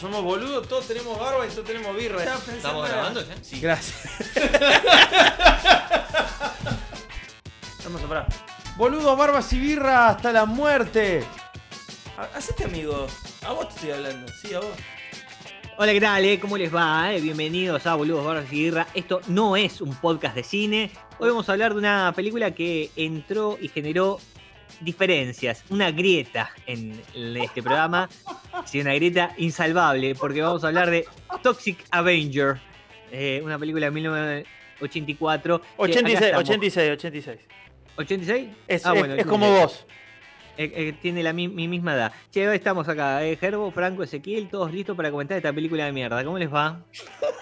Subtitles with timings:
[0.00, 2.22] Somos boludos, todos tenemos barba y todos tenemos birra.
[2.22, 3.34] ¿Estamos grabando ya?
[3.42, 3.60] Sí.
[3.60, 4.08] Gracias.
[7.84, 8.26] Hermoso, pará.
[8.76, 11.24] Boludos, barbas y birra hasta la muerte.
[12.18, 13.06] Ha- Hacete amigo.
[13.46, 14.30] A vos te estoy hablando.
[14.42, 14.68] Sí, a vos.
[15.78, 16.24] Hola, ¿qué tal?
[16.24, 16.40] eh?
[16.40, 17.12] ¿Cómo les va?
[17.14, 17.20] eh?
[17.20, 18.86] Bienvenidos a Boludos Barbas y Guirra.
[18.94, 20.90] Esto no es un podcast de cine.
[21.18, 24.18] Hoy vamos a hablar de una película que entró y generó
[24.80, 28.08] diferencias, una grieta en este programa.
[28.64, 31.06] Sí, una grieta insalvable, porque vamos a hablar de
[31.42, 32.56] Toxic Avenger,
[33.12, 35.60] eh, una película de 1984.
[35.60, 36.48] que acá 86, estamos.
[36.48, 37.38] 86, 86.
[37.96, 38.48] ¿86?
[38.68, 39.86] Es, Ah, es- bueno, es como vos.
[40.58, 42.12] Eh, eh, tiene la mi, mi misma edad.
[42.30, 46.24] Che, estamos acá, eh, Gerbo, Franco, Ezequiel, todos listos para comentar esta película de mierda.
[46.24, 46.80] ¿Cómo les va?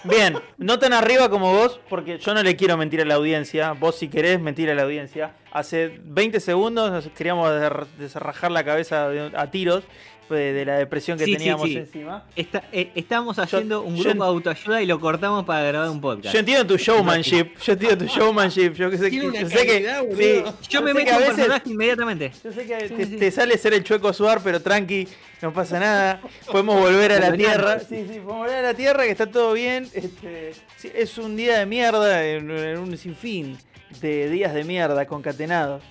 [0.03, 3.71] Bien, no tan arriba como vos, porque yo no le quiero mentir a la audiencia.
[3.71, 5.33] Vos, si querés mentir a la audiencia.
[5.55, 7.49] Hace 20 segundos nos queríamos
[7.97, 9.83] desarrajar la cabeza a tiros
[10.29, 11.77] de, de la depresión que Sí, teníamos sí.
[11.77, 12.25] encima.
[12.35, 16.33] Está- eh, estamos haciendo un grupo de autoayuda y lo cortamos para grabar un podcast.
[16.33, 18.73] Yo entiendo tu showmanship, yo entiendo tu showmanship.
[18.73, 20.07] Yo que sé, yo sé que, calidad, sí,
[20.41, 20.57] boludo.
[20.67, 22.31] Yo me meto que a en veces- personaje inmediatamente.
[22.43, 23.15] Yo sé que Sí, te, sí.
[23.17, 25.07] te sale ser el chueco suar, pero tranqui,
[25.41, 26.21] no pasa nada.
[26.51, 27.79] Podemos volver a la tierra.
[27.79, 29.87] Sí, sí, podemos volver a la tierra, que está todo bien.
[29.93, 33.57] Este, sí, es un día de mierda, en, en un sinfín
[34.01, 35.83] de días de mierda concatenados.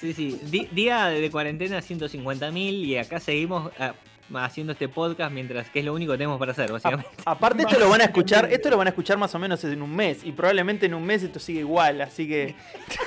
[0.00, 0.40] Sí, sí.
[0.44, 3.94] Di- día de cuarentena 150.000 y acá seguimos ah,
[4.34, 7.10] haciendo este podcast mientras que es lo único que tenemos para hacer, básicamente.
[7.24, 9.64] A- aparte esto lo van a escuchar, esto lo van a escuchar más o menos
[9.64, 12.54] en un mes y probablemente en un mes esto sigue igual, así que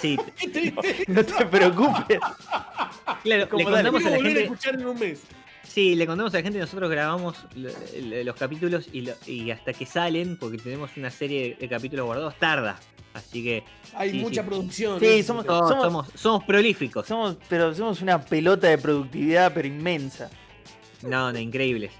[0.01, 0.17] Sí,
[1.07, 2.19] no te preocupes.
[3.23, 5.21] claro, Como le contamos a la volver a escuchar en un mes.
[5.73, 7.69] Sí, le contamos a la gente, nosotros grabamos lo-
[8.01, 12.05] lo- los capítulos y, lo- y hasta que salen, porque tenemos una serie de capítulos
[12.07, 12.77] guardados, tarda.
[13.13, 14.47] Así que Hay Sí, mucha sí.
[14.49, 14.99] producción.
[14.99, 15.23] Sí, ¿eh?
[15.23, 17.05] somos- todos Somos- somos, somos prolíficos.
[17.07, 20.29] Somos, pero somos una pelota de productividad pero inmensa.
[21.03, 21.91] No, no, increíbles.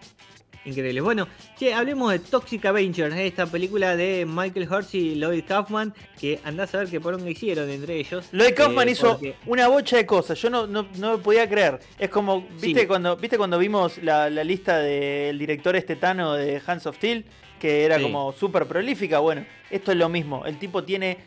[0.63, 1.03] Increíbles.
[1.03, 1.27] Bueno,
[1.57, 3.25] che, hablemos de Toxic Avengers, ¿eh?
[3.25, 7.67] esta película de Michael Hurst y Lloyd Kaufman, que andás a ver qué poronga hicieron
[7.69, 8.27] entre ellos.
[8.31, 10.39] Lloyd Kaufman Eh, hizo porque- una bocha de cosas.
[10.39, 11.79] Yo no, no, no me podía creer.
[11.97, 12.85] Es como, ¿viste, Sí.
[12.88, 17.25] cuando, ¿viste cuando vimos la, la lista del director estetano de Hands of Steel?
[17.59, 18.03] Que era Sí.
[18.03, 19.17] como súper prolífica.
[19.17, 20.45] Bueno, esto es lo mismo.
[20.45, 21.17] El tipo tiene,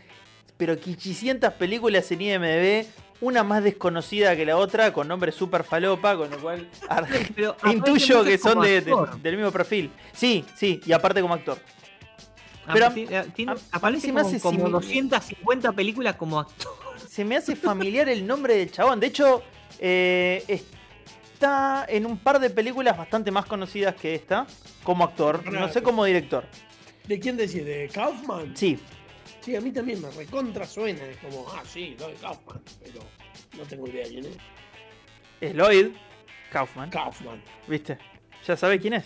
[0.57, 2.87] pero 500 películas en IMDb.
[3.21, 6.69] Una más desconocida que la otra, con nombre súper falopa, con lo cual
[7.35, 8.81] Pero intuyo que son de-
[9.23, 9.91] del mismo perfil.
[10.13, 11.59] Sí, sí, y aparte como actor.
[12.67, 16.73] Ah, pero tiene- a- mí aparece como, hace como simi- 250 películas como actor.
[17.09, 18.99] Se me hace familiar el nombre del chabón.
[19.01, 19.43] De hecho,
[19.79, 24.47] eh, está en un par de películas bastante más conocidas que esta,
[24.83, 25.45] como actor.
[25.53, 26.45] No sé como director.
[27.07, 27.65] ¿De quién decís?
[27.65, 28.57] ¿De Kaufman?
[28.57, 28.79] Sí,
[29.45, 31.05] Sí, a mí también me recontra suena.
[31.05, 32.63] Es como, ah, sí, lo de Kaufman.
[32.83, 33.01] Pero
[33.59, 34.37] no tengo idea quién es.
[35.41, 35.89] es Lloyd
[36.51, 36.91] Kaufman.
[36.91, 37.43] Kaufman.
[37.69, 37.99] ¿Viste?
[38.47, 39.05] ¿Ya sabe quién es?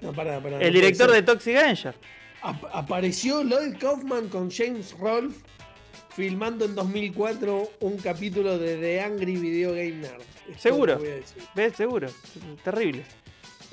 [0.00, 0.58] No, pará, pará.
[0.60, 1.94] El director de Toxic Avenger.
[2.42, 5.40] Ap- apareció Lloyd Kaufman con James Rolfe
[6.14, 10.22] filmando en 2004 un capítulo de The Angry Video Game Nerd.
[10.48, 11.00] Es Seguro.
[11.54, 11.74] ¿Ves?
[11.76, 12.08] Seguro.
[12.62, 13.04] Terrible.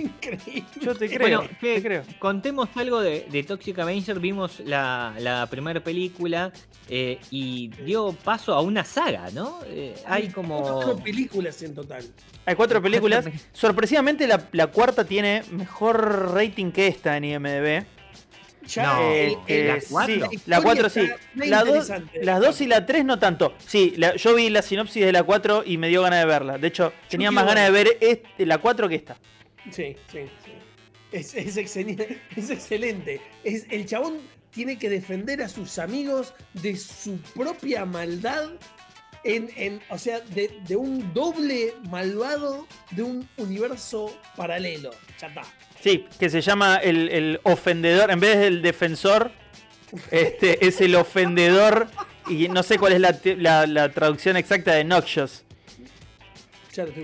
[0.02, 0.64] Increíble.
[0.82, 1.20] Yo te creo.
[1.20, 2.04] Bueno, che, te creo.
[2.20, 4.20] contemos algo de, de Toxic Avenger.
[4.20, 6.52] Vimos la, la primera película
[6.90, 9.60] eh, y dio paso a una saga, ¿no?
[9.68, 10.62] Eh, hay como.
[10.62, 12.04] Cuatro películas en total.
[12.46, 13.26] Hay cuatro películas.
[13.54, 17.86] Sorpresivamente la, la cuarta tiene mejor rating que esta en IMDb.
[18.68, 20.14] Ya No, Eh, el- ¿la cuatro?
[20.14, 21.10] sí, la la historia 4 sí.
[21.36, 21.64] La
[22.22, 23.56] las 2 y la 3 no tanto.
[23.66, 26.58] Sí, la- yo vi la sinopsis de la 4 y me dio ganas de verla.
[26.60, 29.18] De hecho, tenía más ganas de ver este- la 4 que esta.
[29.70, 30.52] Sí, sí, sí.
[31.12, 33.22] Es, es, excel- es excelente.
[33.44, 34.18] Es, el chabón
[34.52, 38.50] tiene que defender a sus amigos de su propia maldad.
[39.24, 44.90] En, en- o sea, de, de un doble malvado de un universo paralelo.
[45.20, 45.44] Ya está.
[45.80, 48.10] Sí, que se llama el, el ofendedor.
[48.12, 49.32] En vez del defensor,
[50.10, 51.88] este es el ofendedor.
[52.28, 55.44] Y no sé cuál es la, la- la traducción exacta de Noxious.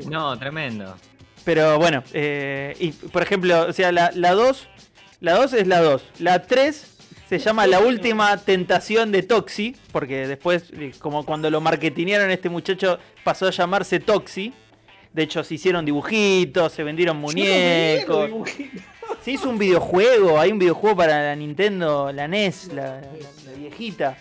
[0.09, 0.95] No, tremendo.
[1.47, 4.67] Pero bueno, eh, y por ejemplo, o sea, la 2
[5.21, 6.03] la 2 es la 2.
[6.19, 6.85] La 3
[7.29, 12.49] se llama La última tentación de Toxi, porque después, eh, como cuando lo marketinearon, este
[12.49, 14.53] muchacho pasó a llamarse Toxi.
[15.13, 18.29] De hecho, se hicieron dibujitos, se vendieron no muñecos.
[19.23, 23.01] Se hizo un videojuego, hay un videojuego para la Nintendo, la NES, la, la-
[23.45, 24.17] la viejita.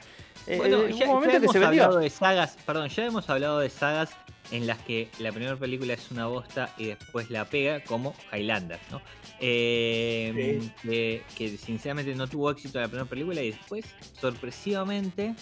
[0.46, 1.82] Eh, Bueno, eh, ya, que hemos se vendió.
[1.82, 4.11] hablado de sagas, perdón, ya hemos hablado de sagas
[4.50, 8.78] en las que la primera película es una bosta y después la pega, como Highlander,
[8.90, 9.00] ¿no?
[9.40, 13.84] Eh, que, que sinceramente no tuvo éxito la primera película y después,
[14.19, 15.34] sorpresivamente,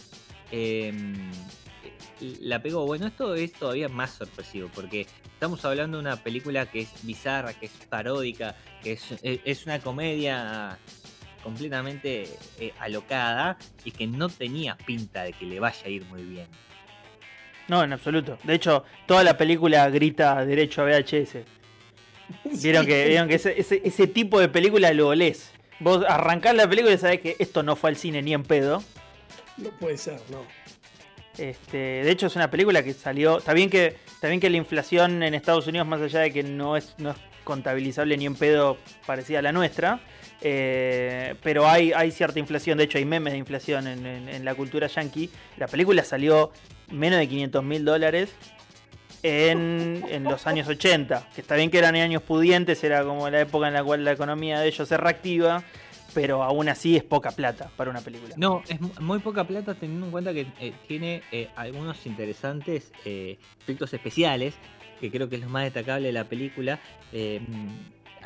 [0.51, 0.93] eh,
[2.41, 2.87] la pegó.
[2.87, 7.53] Bueno, esto es todavía más sorpresivo porque estamos hablando de una película que es bizarra,
[7.53, 10.79] que es paródica, que es una comedia
[11.45, 12.27] completamente
[12.59, 16.49] eh, alocada y que no tenía pinta de que le vaya a ir muy bien.
[17.69, 18.39] No, en absoluto.
[18.45, 21.37] De hecho, toda la película grita derecho a VHS.
[22.63, 25.51] Vieron que, vieron que ese, ese- ese tipo de película lo olés.
[25.81, 28.83] Vos arrancás la película y sabés que esto no fue al cine ni en pedo.
[29.57, 30.43] No puede ser, no.
[31.37, 33.39] Este, de hecho, es una película que salió.
[33.39, 36.43] Está bien que, está bien que la inflación en Estados Unidos, más allá de que
[36.43, 40.01] no es, no es contabilizable ni en pedo parecida a la nuestra.
[40.41, 44.45] eh, pero hay, hay cierta inflación, de hecho hay memes de inflación en, en- en
[44.45, 45.29] la cultura yankee.
[45.57, 46.53] La película salió
[46.91, 48.35] menos de 500 mil dólares
[49.23, 51.29] en, en los años 80.
[51.35, 54.13] Que está bien que eran años pudientes, era como la época en la cual la
[54.13, 55.63] economía de ellos se reactiva.
[56.13, 58.35] Pero aún así es poca plata para una película.
[58.37, 62.93] No, es mu- muy poca plata teniendo en cuenta que eh, tiene eh, algunos interesantes
[63.05, 64.55] eh, efectos especiales,
[65.01, 66.79] que creo que es lo más destacable de la película.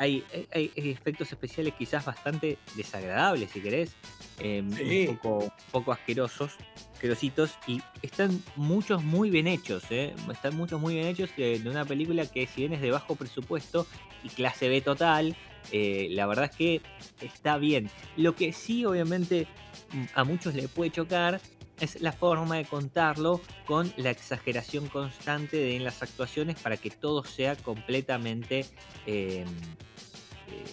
[0.01, 0.25] Eh,
[0.55, 3.91] hay, hay- efectos especiales quizás bastante desagradables, si querés,
[4.39, 5.07] eh, Sí.
[5.09, 6.53] un, poco, un poco asquerosos,
[6.95, 11.71] asquerositos, y están muchos muy bien hechos, eh, están muchos muy bien hechos de, de
[11.71, 13.87] una película que si bien es de bajo presupuesto
[14.23, 15.37] y clase B total,
[15.73, 16.81] eh, la verdad es que
[17.21, 17.91] está bien.
[18.17, 19.47] Lo que sí, obviamente,
[19.93, 21.41] mm, a muchos le puede chocar
[21.81, 26.91] es la forma de contarlo con la exageración constante de, en las actuaciones para que
[26.91, 28.67] todo sea completamente,
[29.07, 30.65] eh, eh,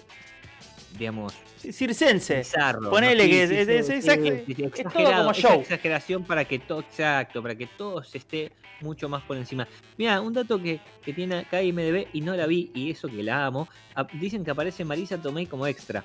[0.98, 1.34] digamos,
[1.72, 2.38] Circense.
[2.40, 2.90] bizarro.
[2.92, 3.30] ponele ¿no?
[3.30, 5.62] que es- es- es exager- es todo exagerado, como esa show.
[5.62, 8.52] exageración para que todo, exacto, para que todo se esté
[8.82, 9.68] mucho más por encima.
[9.98, 13.24] Mira, un dato que, que tiene acá IMDB y no la vi, y eso que
[13.24, 13.68] la amo,
[14.14, 16.04] dicen que aparece Marisa Tomei como extra.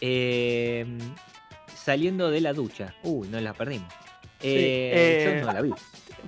[0.00, 0.86] Eh,
[1.76, 2.94] saliendo de la ducha.
[3.02, 3.92] Uy, no la perdimos.
[4.42, 5.72] Eh, eh, yo no la vi.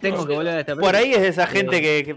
[0.00, 2.16] Tengo que volver a esta Por ahí es de esa gente que,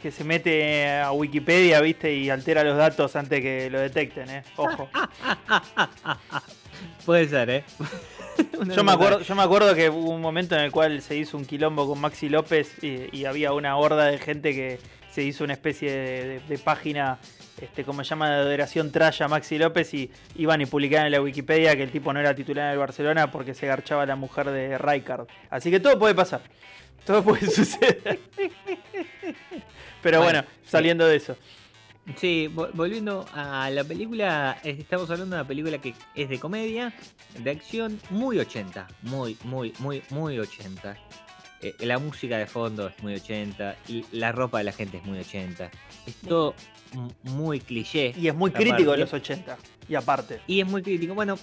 [0.00, 4.42] que- se mete a Wikipedia, viste, y altera los datos antes que lo detecten, eh.
[4.56, 4.88] Ojo.
[7.04, 7.64] Puede ser, ¿eh?
[8.74, 11.38] Yo me, acuerdo, yo me acuerdo que hubo un momento en el cual se hizo
[11.38, 14.78] un quilombo con Maxi López y, y había una horda de gente que
[15.10, 17.18] se hizo una especie de, de- de página,
[17.60, 21.20] este, como se llama, de adoración traya Maxi López y iban y publicaban en la
[21.22, 24.50] Wikipedia que el tipo no era titular del Barcelona porque se garchaba a la mujer
[24.50, 25.26] de Rijkaard.
[25.50, 26.40] Así que todo puede pasar.
[27.04, 28.18] Todo puede suceder.
[30.02, 31.36] Pero bueno, Bueno, saliendo de eso.
[32.16, 36.92] Sí, vo- volviendo a la película, estamos hablando de una película que es de comedia,
[37.38, 40.96] de acción, muy 80, muy, muy, muy, muy 80.
[41.62, 45.04] Eh, la música de fondo es muy 80, y la ropa de la gente es
[45.04, 45.68] muy 80.
[46.06, 46.54] Es todo
[47.22, 48.14] muy cliché.
[48.18, 49.56] Y es muy crítico de los 80.
[49.88, 50.40] Y aparte.
[50.46, 51.14] Y es muy crítico.
[51.14, 51.38] Bueno,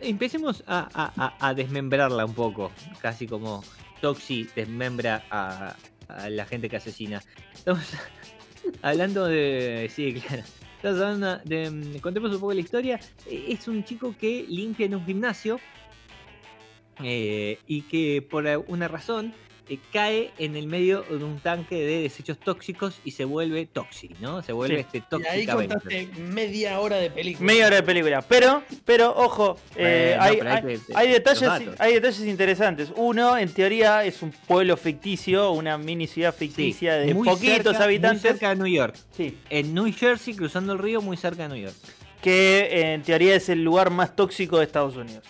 [0.00, 3.62] empecemos a, a- a- a desmembrarla un poco, casi como
[4.00, 5.74] Toxi desmembra a,
[6.08, 7.22] a la gente que asesina.
[7.54, 7.82] Estamos
[8.82, 9.90] hablando de...
[9.94, 10.42] Sí, claro.
[10.76, 11.70] Estamos hablando de...
[11.70, 13.00] mm, Contemos un poco la historia.
[13.30, 15.58] Es un chico que limpia en un gimnasio
[17.02, 19.34] eh, y que por una razón
[19.68, 24.10] eh, cae en el medio de un tanque de desechos tóxicos y se vuelve toxi,
[24.20, 24.42] ¿no?
[24.42, 24.80] Se vuelve Sí.
[24.82, 27.46] este Y ahí tóxica contaste media hora de película.
[27.46, 28.22] Media hora de película.
[28.22, 32.20] Pero, pero, ojo, eh, Bueno, hay, pero hay hay- que- hay los detalles, hay detalles
[32.20, 32.92] interesantes.
[32.96, 37.84] Uno, en teoría, es un pueblo ficticio, una mini ciudad ficticia de muy poquitos cerca-
[37.84, 38.22] habitantes.
[38.22, 38.94] Muy cerca de New York.
[39.16, 41.74] Sí, En New Jersey, cruzando el río, muy cerca de New York.
[42.22, 45.22] que en teoría es el lugar más tóxico de Estados Unidos.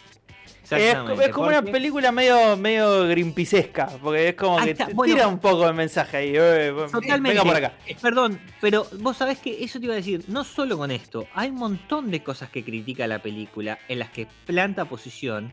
[0.70, 5.14] Es, como una película medio, medio greenpeacesca, porque es como Ahí que está, bueno.
[5.14, 6.32] tira un poco de mensaje ahí.
[6.35, 7.28] eh, Totalmente.
[7.38, 7.73] Venga por acá.
[8.02, 11.50] Perdón, pero vos sabés que eso te iba a decir, no solo con esto, hay
[11.50, 15.52] un montón de cosas que critica la película en las que planta posición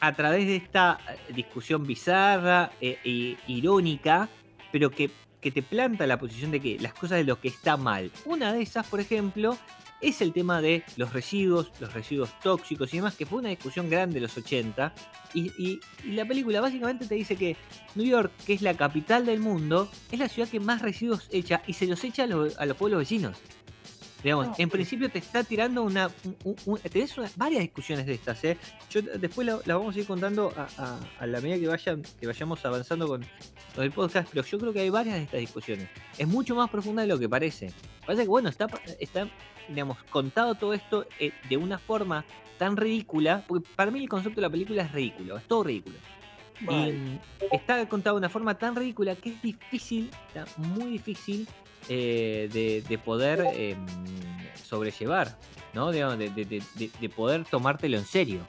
[0.00, 4.28] a través de esta eh, discusión bizarra e irónica,
[4.70, 5.10] pero que,
[5.40, 8.10] que te planta la posición de que las cosas de lo que está mal.
[8.26, 9.56] Una de esas, por ejemplo,
[10.00, 13.88] es el tema de los residuos, los residuos tóxicos y demás, que fue una discusión
[13.90, 14.94] grande de los 80.
[15.34, 17.56] Y, la película básicamente te dice que
[17.94, 21.62] New York, que es la capital del mundo, es la ciudad que más residuos echa
[21.66, 23.36] y se los echa a, los- a los pueblos vecinos.
[24.26, 26.10] Digamos, No, en principio te está tirando una.
[26.42, 28.58] un- un- tenés una- varias discusiones de estas, ¿eh?
[28.90, 32.02] Yo después la, la vamos a ir contando a, a- a la medida que, vayan,
[32.20, 33.24] que vayamos avanzando con,
[33.76, 35.88] con el podcast, pero yo creo que hay varias de estas discusiones.
[36.18, 37.72] Es mucho más profunda de lo que parece.
[38.04, 38.66] Parece que, bueno, está,
[38.98, 39.28] está
[39.68, 42.24] digamos, contado todo esto eh, de una forma
[42.58, 45.98] tan ridícula, porque para mí el concepto de la película es ridículo, es todo ridículo.
[46.60, 47.20] Y
[47.52, 51.46] está contado de una forma tan ridícula que es difícil, está muy difícil
[51.88, 53.76] eh, de, de poder eh,
[54.62, 55.36] sobrellevar,
[55.74, 55.90] ¿no?
[55.92, 58.46] De, de- de- de- de poder tomártelo en serio.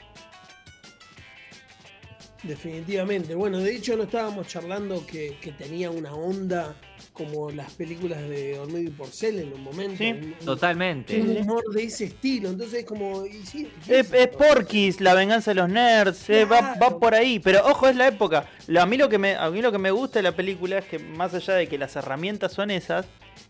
[2.44, 3.36] Definitivamente.
[3.36, 6.75] Bueno, de hecho no estábamos charlando que, que tenía una onda
[7.18, 9.98] como las películas de Olmedo y Porcel en un momento.
[9.98, 11.20] Sí, un- Totalmente.
[11.20, 12.50] Un humor de ese estilo.
[12.50, 13.26] Entonces es como.
[13.26, 17.40] y sí, Es, es Porky's, la venganza de los nerds, eh, va, va por ahí.
[17.40, 18.48] Pero ojo, es la época.
[18.68, 20.78] Lo- a, mí lo que me, a mí lo que me gusta de la película
[20.78, 23.06] es que más allá de que las herramientas son esas,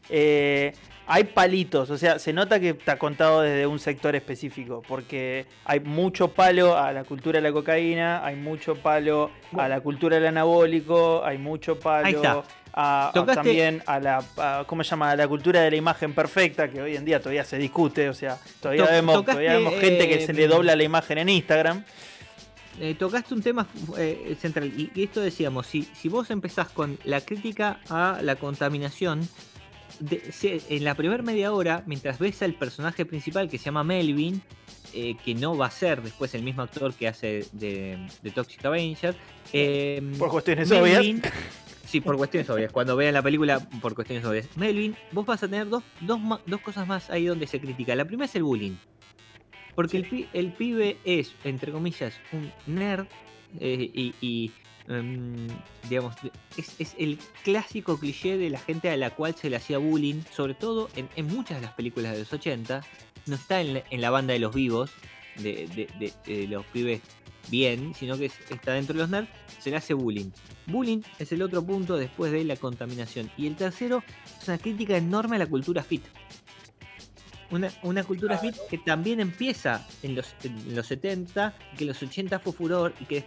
[0.10, 0.74] eh,
[1.08, 1.90] hay palitos.
[1.90, 4.84] O sea, se nota que está contado desde un sector específico.
[4.88, 9.80] Porque hay mucho palo a la cultura de la cocaína, hay mucho palo a la
[9.82, 12.44] cultura del anabólico, hay mucho palo
[12.80, 15.10] a, también a la a- ¿cómo se llama?
[15.12, 18.14] a la cultura de la imagen perfecta que hoy en día todavía se discute, o
[18.14, 21.30] sea, todavía To- vemos, todavía vemos gente que eh, se le dobla la imagen en
[21.30, 21.84] Instagram.
[22.80, 23.66] Eh, tocaste un tema
[23.98, 28.36] eh, central y, y esto decíamos, si, si vos empezás con la crítica a la
[28.36, 29.28] contaminación,
[30.00, 34.42] de- en la primera media hora, mientras ves al personaje principal que se llama Melvin,
[34.94, 38.64] eh, que no va a ser después el mismo actor que hace de, de Toxic
[38.66, 39.16] Avenger,
[39.54, 41.22] eh, Por cuestiones Melvin-
[41.86, 42.70] Sí, por cuestiones obvias.
[42.74, 44.50] Cuando vean la película, por cuestiones obvias.
[44.58, 47.96] Melvin, vos vas a tener dos, dos, dos cosas más ahí donde se critica.
[47.96, 48.76] La primera es el bullying.
[49.74, 53.06] Porque el, pi- el pibe es, entre comillas, un nerd
[53.62, 54.52] eh, y, y,
[54.88, 55.48] em,
[55.90, 56.16] digamos,
[56.58, 60.22] es, es el clásico cliché de la gente a la cual se le hacía bullying,
[60.36, 62.82] sobre todo en, en muchas de las películas de los 80.
[63.26, 64.92] No está en en la banda de los vivos,
[65.38, 67.02] de, de- de- de los pibes
[67.50, 69.30] bien, sino que es- está dentro de los nerds,
[69.60, 70.30] se le hace bullying.
[70.66, 73.30] Bullying es el otro punto después de la contaminación.
[73.38, 74.04] Y el tercero
[74.42, 76.04] es una crítica enorme a la cultura fit.
[77.50, 82.04] Una, una cultura fit que también empieza en los, en los 70, que en los
[82.04, 83.24] 80 fue furor y que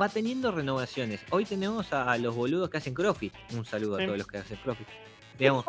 [0.00, 1.20] va teniendo renovaciones.
[1.30, 3.32] Hoy tenemos a, a los boludos que hacen CrossFit.
[3.52, 4.02] Un saludo Sí.
[4.02, 4.86] a todos los que hacen CrossFit.
[5.38, 5.64] Digamos,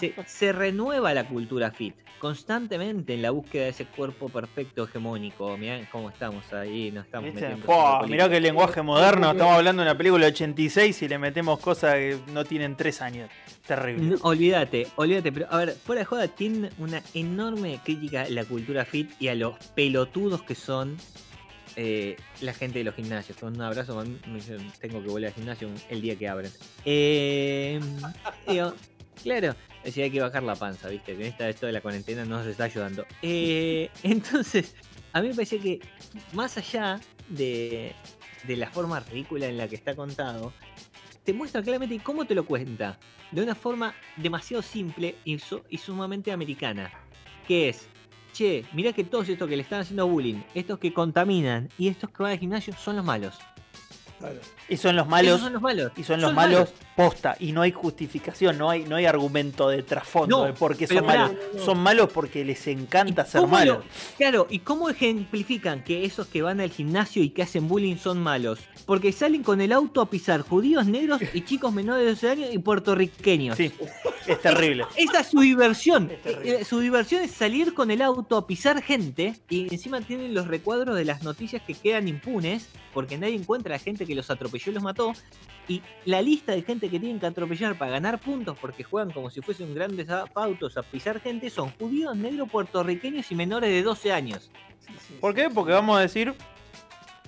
[0.00, 5.58] se, se renueva la cultura fit constantemente en la búsqueda de ese cuerpo perfecto hegemónico.
[5.58, 7.48] Mirá cómo estamos ahí, nos estamos ¿Viste?
[7.48, 8.06] metiendo.
[8.08, 11.60] Mirá que el lenguaje moderno, estamos hablando de una película de 86 y le metemos
[11.60, 13.30] cosas que no tienen 3 años.
[13.66, 14.02] Terrible.
[14.06, 18.46] No, olvídate, olvídate, pero a ver, fuera de joda, tiene una enorme crítica a la
[18.46, 20.96] cultura fit y a los pelotudos que son
[21.76, 23.36] eh, la gente de los gimnasios.
[23.38, 24.02] Con un abrazo,
[24.80, 26.52] tengo que volver al gimnasio el día que abren.
[26.84, 27.80] Eh,
[29.22, 29.54] claro,
[29.84, 32.46] si hay que bajar la panza, viste, que esta esto de la cuarentena no nos
[32.46, 33.06] está ayudando.
[33.22, 34.74] Eh, entonces,
[35.12, 35.80] a mí me parece que
[36.32, 37.92] más allá de,
[38.46, 40.52] de la forma ridícula en la que está contado,
[41.24, 42.98] te muestra claramente cómo te lo cuenta.
[43.30, 46.92] De una forma demasiado simple y, y sumamente americana.
[47.48, 47.88] Que es,
[48.34, 52.10] che, mirá que todos estos que le están haciendo bullying, estos que contaminan y estos
[52.10, 53.38] que van al gimnasio son los malos.
[54.18, 54.36] Claro.
[54.68, 55.40] Y son los malos.
[55.40, 55.92] son los malos.
[55.96, 57.36] Y son los malos posta.
[57.40, 60.86] Y no hay justificación, no hay, no hay argumento de trasfondo No, de por qué
[60.86, 61.32] son malos.
[61.64, 63.78] Son malos porque les encanta ¿Y ser malos.
[63.78, 63.84] lo-
[64.16, 68.22] claro, ¿y cómo ejemplifican que esos que van al gimnasio y que hacen bullying son
[68.22, 68.60] malos?
[68.86, 72.48] Porque salen con el auto a pisar judíos, negros y chicos menores de 12 años
[72.52, 73.56] y puertorriqueños.
[73.56, 73.72] Sí,
[74.26, 74.84] es terrible.
[74.96, 76.10] Esa es su diversión.
[76.24, 76.36] Es.
[76.60, 80.46] Eh, Su diversión es salir con el auto a pisar gente y encima tienen los
[80.48, 84.30] recuadros de las noticias que quedan impunes porque nadie encuentra a la gente que los
[84.30, 85.12] atropelló y los mató.
[85.68, 89.30] Y la lista de gente que tienen que atropellar para ganar puntos porque juegan como
[89.30, 94.12] si fuesen grandes autos a pisar gente son judíos, negros, puertorriqueños y menores de 12
[94.12, 94.50] años.
[94.80, 95.40] Sí, sí, ¿Por sí.
[95.42, 95.50] qué?
[95.50, 96.34] Porque vamos a decir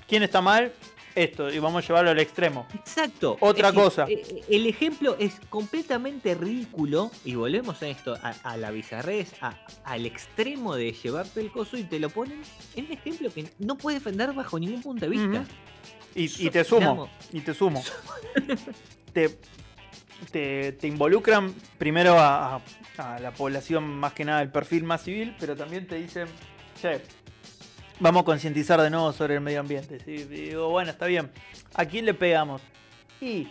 [0.07, 0.73] quién está mal,
[1.17, 2.67] esto, y vamos a llevarlo al extremo.
[2.75, 3.37] Exacto.
[3.41, 4.05] Otra Es cosa.
[4.09, 9.59] eh, El ejemplo es completamente ridículo y volvemos a esto, a, a la bizarrez, a-
[9.85, 12.41] al extremo de llevarte el coso y te lo ponen
[12.77, 15.45] en un ejemplo que no puedes defender bajo ningún punto de vista.
[16.15, 17.83] Y, y te sumo, Digamos, y te sumo.
[19.13, 19.39] te,
[20.31, 22.63] te, te involucran primero a, a-
[22.99, 26.27] a la población más que nada del perfil más civil, pero también te dicen,
[26.81, 27.03] che,
[28.01, 29.99] vamos a concientizar de nuevo sobre el medio ambiente.
[30.05, 30.25] ¿sí?
[30.25, 31.31] Digo, bueno, está bien.
[31.75, 32.63] ¿A quién le pegamos?
[33.21, 33.49] Y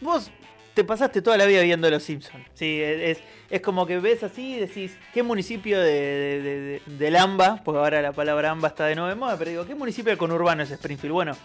[0.00, 0.30] vos
[0.74, 2.44] te pasaste toda la vida viendo Los Simpsons.
[2.54, 3.18] Sí, es,
[3.50, 7.62] es como que ves así y decís, ¿qué municipio de, de, de- de- del AMBA?
[7.62, 10.18] Porque ahora la palabra AMBA está de nuevo de moda, pero digo, ¿qué municipio del
[10.18, 11.12] conurbano es Springfield?
[11.12, 11.36] Bueno,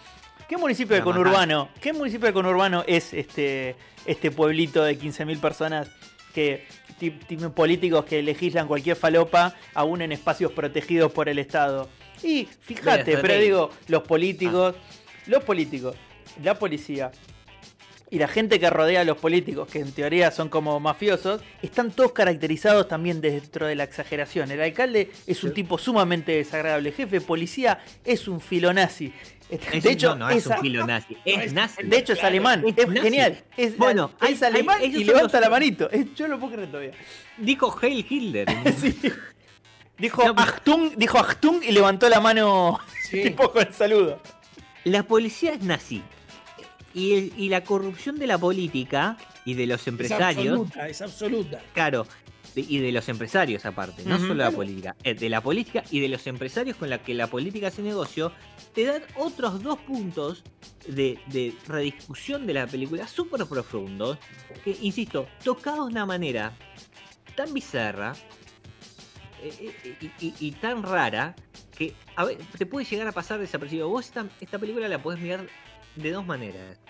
[0.48, 1.68] ¿qué municipio La conurbano?
[1.80, 3.76] ¿Qué municipio del conurbano es este,
[4.06, 5.90] este pueblito de 15.000 personas
[6.32, 6.66] que
[7.54, 11.88] políticos que legislan cualquier falopa aún en espacios protegidos por el Estado.
[12.22, 13.44] Y fíjate, pero Rey.
[13.44, 14.74] digo, los políticos,
[15.26, 15.96] los políticos,
[16.42, 17.10] la policía
[18.10, 21.90] y la gente que rodea a los políticos, que en teoría son como mafiosos, están
[21.90, 24.50] todos caracterizados también dentro de la exageración.
[24.50, 26.88] El alcalde es un tipo sumamente desagradable.
[26.88, 29.12] El jefe de policía es un filonazi.
[29.50, 31.82] Es- De hecho, no, no es esa- un filo nazi, es nazi.
[31.82, 33.42] de hecho, es alemán, Es es, genial.
[33.56, 35.90] Es, Bueno, es hay- alemán hay- y levanta los- la manito.
[35.90, 36.92] Es- yo lo puedo creer todavía.
[37.38, 38.46] Dijo Heil Hitler.
[38.80, 38.98] Sí.
[39.96, 42.78] Dijo No, Achtung, dijo Achtung y levantó la mano
[43.10, 43.22] Sí.
[43.24, 44.20] tipo con el saludo.
[44.84, 46.02] La policía es nazi.
[46.94, 51.02] Y, el- y la corrupción de la política y de los Es empresarios, absoluta, es
[51.02, 51.60] absoluta.
[51.74, 52.06] claro,
[52.54, 54.56] de- y de los empresarios aparte, no solo la Claro.
[54.56, 57.82] política, eh, de la política y de los empresarios con la que la política hace
[57.82, 58.32] negocio,
[58.74, 60.42] te dan otros dos puntos
[60.86, 64.18] de, de rediscusión de la película súper profundos,
[64.64, 66.56] que, insisto, tocados de una manera
[67.36, 68.14] tan bizarra
[69.42, 71.36] eh, eh, y, y- y tan rara
[71.76, 73.88] que a ver, te puede llegar a pasar desapercibido.
[73.88, 75.46] Vos esta, esta película la podés mirar
[75.94, 76.80] de dos maneras.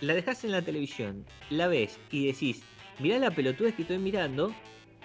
[0.00, 2.62] La dejás en la televisión, la ves y decís,
[2.98, 4.54] mirá la pelotudez que estoy mirando,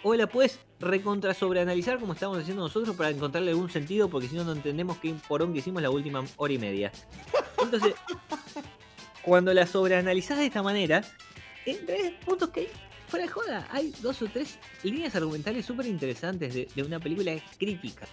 [0.04, 4.36] o la puedes recontra sobreanalizar como estamos haciendo nosotros para encontrarle algún sentido, porque si
[4.36, 6.92] no, no entendemos qué porón que hicimos la última hora y media.
[7.62, 7.94] Entonces,
[9.24, 11.04] cuando la sobreanalizás de esta manera,
[11.66, 12.68] en puntos que hay,
[13.08, 17.34] fuera de joda, hay dos o tres líneas argumentales súper interesantes de, de una película
[17.58, 18.06] crítica.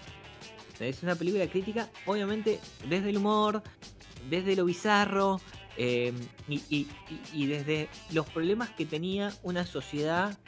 [0.79, 3.63] Es una película crítica, obviamente, desde el humor,
[4.31, 5.41] desde lo bizarro
[5.77, 6.13] eh,
[6.49, 6.89] y, y-
[7.35, 10.39] y- y desde los problemas que tenía una sociedad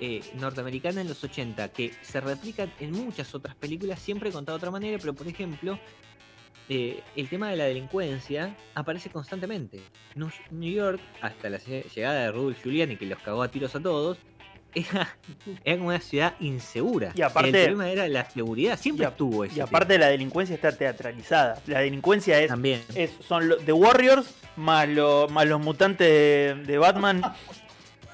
[0.00, 4.60] eh, norteamericana en los 80, que se replican en muchas otras películas, siempre contado de
[4.60, 5.78] otra manera, pero por ejemplo,
[6.68, 9.80] eh, el tema de la delincuencia aparece constantemente.
[10.14, 13.80] New York, hasta la lle- llegada de Rudolph Giuliani, que los cagó a tiros a
[13.80, 14.18] todos,
[14.74, 15.16] era,
[15.64, 17.10] era como una ciudad insegura.
[17.14, 20.04] Y aparte- el problema era la seguridad, siempre Y a- estuvo ese Y aparte tema.
[20.04, 21.60] la delincuencia está teatralizada.
[21.66, 22.82] La delincuencia es, también.
[22.94, 27.22] es son los The Warriors más, lo- más los mutantes de, de Batman.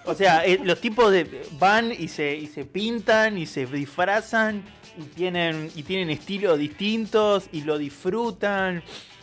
[0.07, 4.63] O sea, eh, los tipos de van y se, y se pintan y se disfrazan
[4.99, 8.83] y tienen y tienen estilos distintos y lo disfrutan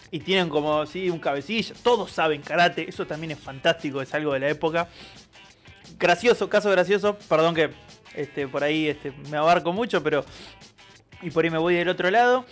[0.10, 1.76] y tienen como sí un cabecilla.
[1.84, 4.90] Todos saben karate, eso también es fantástico, es algo de la época.
[6.00, 7.70] Gracioso, caso gracioso, perdón que
[8.16, 10.26] este, por ahí este, me abarco mucho, pero
[11.22, 12.46] y por ahí me voy del otro lado.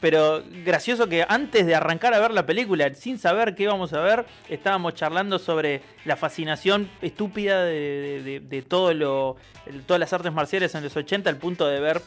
[0.00, 4.00] Pero gracioso que antes de arrancar a ver la película, sin saber qué íbamos a
[4.00, 9.36] ver, estábamos charlando sobre la fascinación estúpida de, de- todo lo,
[9.86, 12.00] todas las artes marciales en los 80, al punto de ver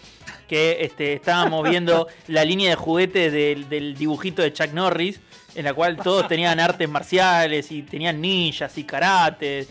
[0.48, 5.20] que este, estábamos viendo la línea de juguetes del, del dibujito de Chuck Norris,
[5.54, 9.70] en la cual todos tenían artes marciales y tenían ninjas y karates.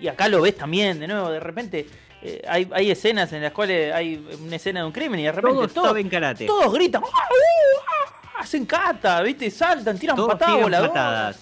[0.00, 1.86] Y acá lo ves también, de nuevo, de repente
[2.22, 5.32] eh, hay, hay escenas en las cuales hay una escena de un crimen y de
[5.32, 6.46] repente Todos todo- saben karate.
[6.46, 8.40] todos gritan, ¡Ah, uh, ah!
[8.40, 9.50] hacen cata, ¿viste?
[9.50, 11.40] Saltan, tiran Todos voladoras.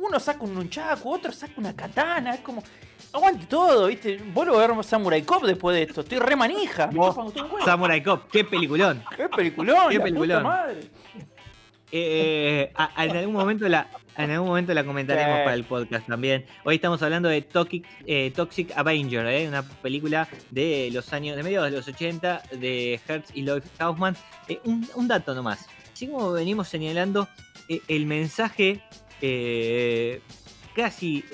[0.00, 2.62] Uno saca un nunchaku, otro saca una katana, es como.
[3.14, 4.16] Aguante todo, ¿viste?
[4.16, 6.00] Vuelvo a ver Samurai Cop después de esto.
[6.00, 6.90] Estoy re manija.
[7.64, 9.04] Samurai Cop, qué peliculón.
[9.14, 9.90] ¡Qué peliculón!
[9.90, 10.42] Qué la peliculón.
[10.42, 10.80] puta madre!
[11.94, 15.44] Eh, a- en algún momento la en algún momento la comentaremos Sí.
[15.44, 16.44] para el podcast también.
[16.64, 21.42] Hoy estamos hablando de Toxic, eh, Toxic Avenger, eh, una película de los años de
[21.42, 24.14] mediados de los 80 de Hertz y Lloyd Kaufman.
[24.64, 25.66] Un, un dato nomás.
[25.92, 27.26] Así como venimos señalando
[27.88, 28.82] el mensaje
[30.74, 31.24] casi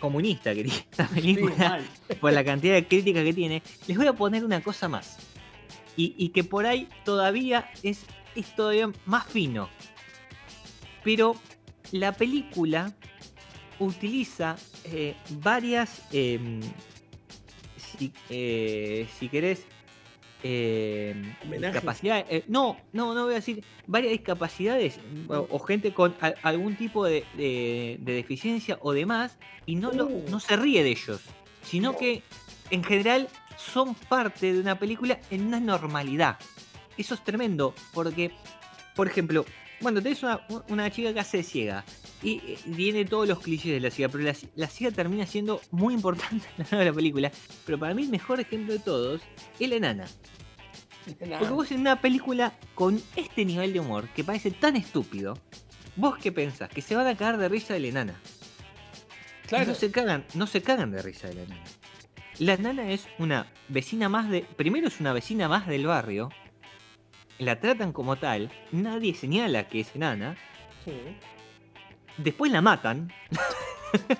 [0.00, 1.80] comunista que tiene esta película
[2.20, 5.18] por la cantidad de crítica que tiene, les voy a poner una cosa más.
[5.96, 9.68] Y, y que por ahí todavía es, es todavía más fino.
[11.04, 11.36] Pero
[11.90, 12.92] la película
[13.78, 16.60] utiliza eh, varias, em,
[17.76, 19.64] si, eh, si querés,
[20.44, 22.26] em, discapacidades.
[22.28, 26.76] eh, no, no, no voy a decir varias discapacidades o, o gente con a- algún
[26.76, 30.24] tipo de, de- de deficiencia o demás y no, lo- Uh.
[30.30, 31.20] no se ríe de ellos,
[31.62, 32.22] sino que
[32.70, 36.38] en general son parte de una película en una normalidad.
[36.96, 38.32] Eso es tremendo, porque,
[38.94, 39.44] por ejemplo,
[39.80, 41.84] bueno, tenés una, una chica que hace ciega
[42.22, 42.38] y
[42.76, 46.46] tiene todos los clichés de la ciega, pero la, la ciega termina siendo muy importante
[46.58, 47.32] en la película.
[47.66, 49.20] Pero para mí el mejor ejemplo de todos
[49.58, 50.06] es la enana.
[51.18, 55.36] Porque vos en una película con este nivel de humor que parece tan estúpido,
[55.96, 56.70] ¿vos qué pensás?
[56.70, 58.14] Que se van a cagar de risa de la enana.
[59.48, 59.66] Claro.
[59.66, 61.64] No se cagan, no se cagan de risa de la enana.
[62.38, 64.42] La enana es una vecina más de.
[64.42, 66.30] Primero es una vecina más del barrio.
[67.44, 68.50] La tratan como tal.
[68.70, 70.36] Nadie señala que es enana.
[70.84, 70.92] Sí.
[72.16, 73.12] Después la matan.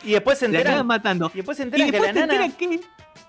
[0.05, 0.87] Y después se La enteran.
[0.87, 1.31] matando.
[1.33, 2.57] Y después se Y enteran que la nana.
[2.57, 2.81] que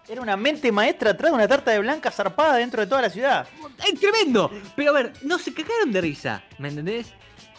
[0.10, 3.10] Era una mente maestra atrás de una tarta de blanca zarpada dentro de toda la
[3.10, 3.47] ciudad.
[3.88, 4.51] ¡Es tremendo!
[4.75, 7.13] Pero a ver, no se cagaron de risa, ¿me entendés?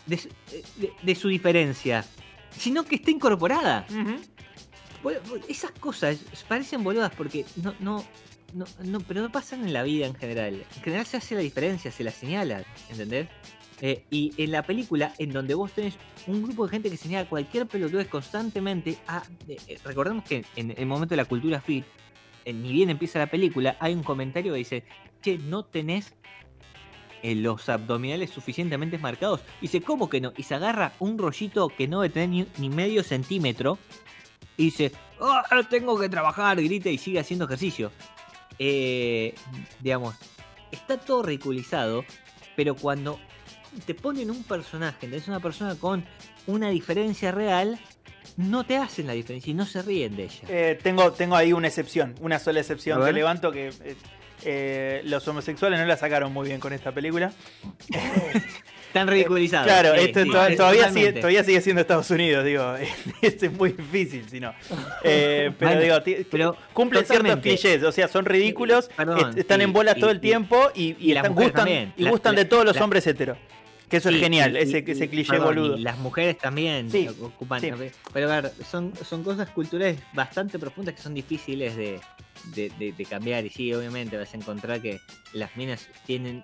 [0.07, 0.29] De, su-
[0.77, 2.05] de- de su diferencia.
[2.57, 3.87] Sino que está incorporada.
[5.49, 6.19] Esas cosas
[6.49, 8.05] parecen boludas porque no, no,
[8.55, 10.65] no, no, pero no pasan en la vida en general.
[10.77, 13.29] En general se hace la diferencia, se la señala, ¿entendés?
[13.81, 17.29] Eh, y en la película, en donde vos tenés un grupo de gente que señala
[17.29, 21.85] cualquier pelotudez constantemente, a, eh, eh, recordemos que en el momento de la cultura fit,
[22.45, 24.85] eh, ni bien empieza la película, hay un comentario que dice,
[25.23, 26.15] che, no tenés
[27.23, 29.41] los abdominales suficientemente marcados.
[29.61, 30.35] Y dice, ¿cómo que no?
[30.37, 33.79] Y se agarra un rollito que no debe tener ni, medio centímetro.
[34.59, 37.91] Y dice, "Ah, tengo que trabajar, grita y sigue haciendo ejercicio.
[38.59, 39.35] Eh,
[39.81, 40.15] digamos,
[40.71, 42.05] está todo ridiculizado,
[42.57, 43.19] pero cuando
[43.87, 46.05] te ponen un personaje, es una persona con
[46.47, 47.79] una diferencia real,
[48.37, 50.41] no te hacen la diferencia y no se ríen de ella.
[50.49, 53.97] Eh, tengo, tengo ahí una excepción, una sola excepción A que levanto que eh,
[54.45, 57.33] eh, los homosexuales no la sacaron muy bien con esta película.
[58.95, 59.67] Están ridiculizados.
[59.67, 62.75] Claro, Sí, esto sí, to- es- todavía, sigue, todavía sigue siendo Estados Unidos, digo.
[63.23, 64.55] Esto es muy difícil, si no.
[65.03, 69.61] Eh, pero Bueno, digo, pero cumplen ciertos clichés, o sea, son ridículos, Perdón, est- están
[69.61, 72.35] y- en bolas y- todo el y- tiempo y, y están- gustan, y La- gustan
[72.37, 73.37] la- de todos los la- hombres heteros.
[73.89, 75.77] Que eso Sí, es genial, y- ese, y- ese y- cliché perdón, boludo.
[75.77, 77.61] y las mujeres también Sí, ocupan.
[77.61, 77.71] sí.
[78.13, 81.99] Pero a ver, son, son cosas culturales bastante profundas que son difíciles de,
[82.55, 83.45] de- de- de cambiar.
[83.45, 85.01] Y sí, obviamente vas a encontrar que
[85.33, 86.43] las minas tienen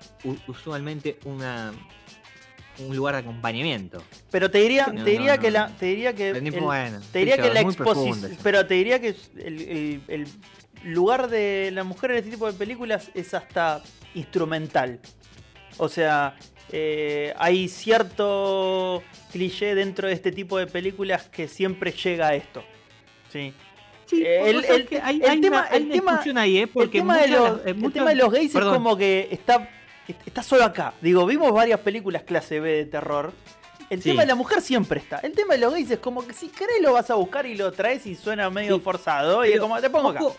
[0.48, 1.72] usualmente una
[2.88, 4.02] un lugar de acompañamiento.
[4.30, 7.18] Pero te diría, No, te diría no, que la, te diría que el- bueno, te
[7.20, 10.26] diría que la exposición, pero te diría que el, el- el
[10.92, 13.82] lugar de la mujer en este tipo de películas es hasta
[14.14, 14.98] instrumental.
[15.76, 16.36] O sea,
[16.72, 22.62] eh, hay cierto cliché dentro de este tipo de películas que siempre llega a esto.
[23.32, 23.52] Sí.
[24.06, 26.38] Sí, el- vos sabés el- que hay, el hay tema- una, hay el tema- discusión
[26.38, 26.62] ahí, ¿eh?
[26.62, 28.72] El Porque tema, de los, el muchas- tema de los gays perdón.
[28.72, 29.68] es como que está,
[30.26, 30.94] está solo acá.
[31.00, 33.32] Digo, vimos varias películas clase B de terror.
[33.88, 34.10] El Sí.
[34.10, 35.18] tema de la mujer siempre está.
[35.18, 37.56] El tema de los gays es como que si querés lo vas a buscar y
[37.56, 38.82] lo traes y suena medio Sí.
[38.82, 39.44] forzado.
[39.44, 40.20] Y es como, te pongo acá.
[40.22, 40.36] Ojo,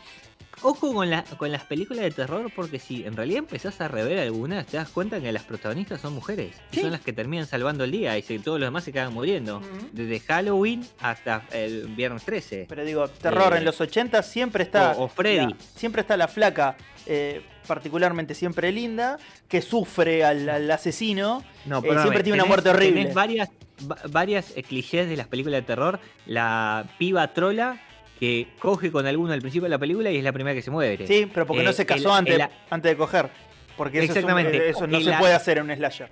[0.62, 4.20] ojo con, la- con las películas de terror, porque si en realidad empezás a rever
[4.20, 6.56] algunas, te das cuenta que las protagonistas son mujeres.
[6.72, 6.80] y.
[6.82, 9.62] Son las que terminan salvando el día y todos los demás se quedan muriendo.
[9.92, 12.66] Desde Halloween hasta el viernes 13.
[12.70, 14.92] Pero digo, terror Eh, en los 80 siempre está.
[14.94, 15.38] o- o Freddy.
[15.52, 21.44] la- siempre está la flaca, eh, particularmente siempre linda, que sufre al, al asesino.
[21.66, 23.02] No, Eh, perdóname, siempre tiene una muerte horrible.
[23.02, 23.50] Tenés varias,
[23.90, 26.00] va- varias clichés de las películas de terror.
[26.26, 27.80] La piba trola
[28.22, 30.70] que coge con alguno al principio de la película y es la primera que se
[30.70, 31.08] muere.
[31.08, 33.32] Sí, pero porque Eh, no se casó el- antes, el- antes de coger.
[33.76, 34.70] Porque eso, es un- Exactamente.
[34.70, 36.12] eso no se puede hacer en un slasher.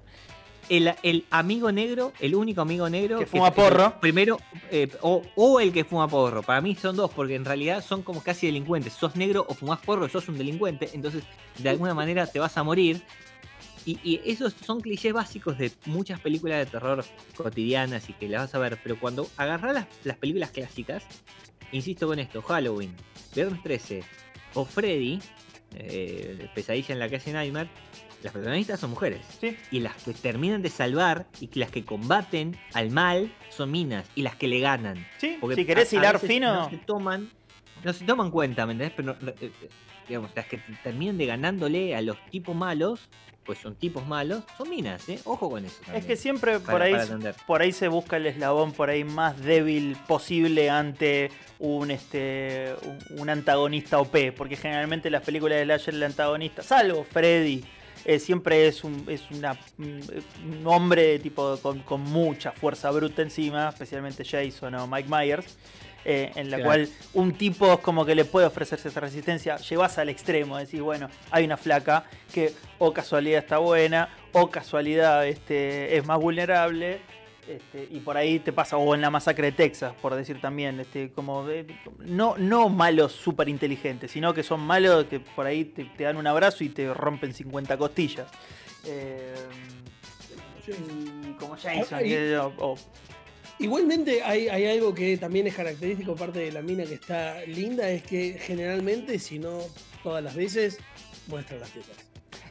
[0.70, 4.00] El, amigo negro, el único amigo negro Que fuma porro.
[4.00, 4.40] Primero,
[4.72, 6.42] eh, o, o el que fuma porro.
[6.42, 8.94] Para mí son dos, porque en realidad son como casi delincuentes.
[8.94, 10.90] Sos negro o fumás porro, sos un delincuente.
[10.94, 11.24] Entonces,
[11.60, 13.04] de alguna manera te vas a morir.
[13.86, 18.42] Y, y esos son clichés básicos de muchas películas de terror cotidianas y que las
[18.42, 18.80] vas a ver.
[18.82, 21.04] Pero cuando agarrás las, las películas clásicas,
[21.72, 22.96] insisto con esto: Halloween,
[23.34, 24.04] Viernes 13
[24.54, 25.20] o Freddy,
[25.76, 27.70] eh, Pesadilla en la calle Nightmare,
[28.24, 29.22] las protagonistas son mujeres.
[29.40, 29.56] Sí.
[29.72, 34.24] Y las que terminan de salvar y las que combaten al mal son minas y
[34.24, 35.06] las que le ganan.
[35.18, 36.54] Sí, Porque si querés hilar fino.
[36.54, 37.30] No se toman,
[37.84, 38.94] no se toman cuenta, ¿me entendés?
[38.96, 39.70] Pero, eh, eh,
[40.10, 43.08] digamos, las que t- terminan de ganándole a los tipos malos,
[43.46, 45.20] pues son tipos malos, son minas, ¿eh?
[45.24, 45.80] Ojo con eso.
[45.94, 46.94] Es que siempre para- por ahí,
[47.48, 52.76] por ahí se busca el eslabón por ahí más débil posible ante un este
[53.18, 57.64] un, antagonista OP, porque generalmente las películas de Slasher el antagonista, salvo Freddy,
[58.06, 60.02] eh, siempre es un es una un
[60.46, 65.58] un hombre tipo con, con mucha fuerza bruta encima, especialmente Jason o Mike Myers.
[66.06, 66.70] Eh, en la Claro.
[66.70, 70.82] cual un tipo es como que le puede ofrecerse esa resistencia, llevas al extremo, decís,
[70.82, 77.02] bueno, hay una flaca que o casualidad está buena, o casualidad este, es más vulnerable,
[77.48, 80.80] este, y por ahí te pasa, o en la masacre de Texas, por decir también,
[80.80, 81.66] este, como de-
[81.98, 86.18] no, no malos súper inteligentes, sino que son malos que por ahí te, te dan
[86.18, 88.28] un abrazo y te rompen 50 costillas.
[88.86, 89.34] Eh,
[90.68, 92.78] y como Jason, Ah, y- que- o- o-
[93.60, 97.90] Igualmente hay, hay algo que también es característico, parte de la mina que está linda,
[97.90, 99.60] es que generalmente, si no
[100.02, 100.78] todas las veces,
[101.28, 101.98] muestra las tetas.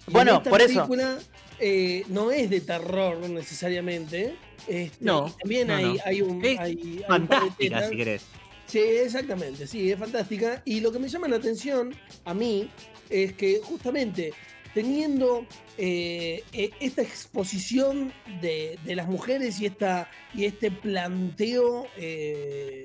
[0.07, 0.75] Y en Bueno, esta por eso.
[0.75, 1.19] película
[1.61, 4.37] eh, no es de terror necesariamente.
[4.67, 5.95] este, No, también no, hay, no.
[6.05, 6.45] hay un.
[6.45, 8.23] Es hay- un Fantástica, si querés.
[8.67, 10.61] Sí, exactamente, sí, es fantástica.
[10.67, 11.95] Y lo que me llama la atención
[12.27, 12.69] a mí
[13.09, 14.35] es que justamente
[14.75, 22.85] teniendo eh, eh, esta exposición de, las mujeres y, esta, y este planteo eh,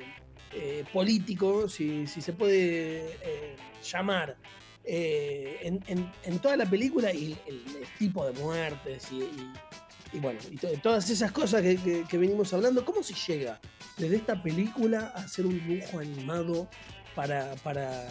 [0.54, 4.38] eh, político, si, se puede llamar,
[4.86, 7.63] en, toda la película y el,
[7.98, 10.39] tipo de muertes y, bueno,
[10.82, 13.60] todas esas cosas que venimos hablando, ¿cómo se llega
[13.98, 16.69] desde esta película a hacer un dibujo animado
[17.15, 18.08] para, para,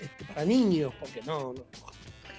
[0.00, 0.92] este, para niños?
[0.98, 1.64] Porque no, no,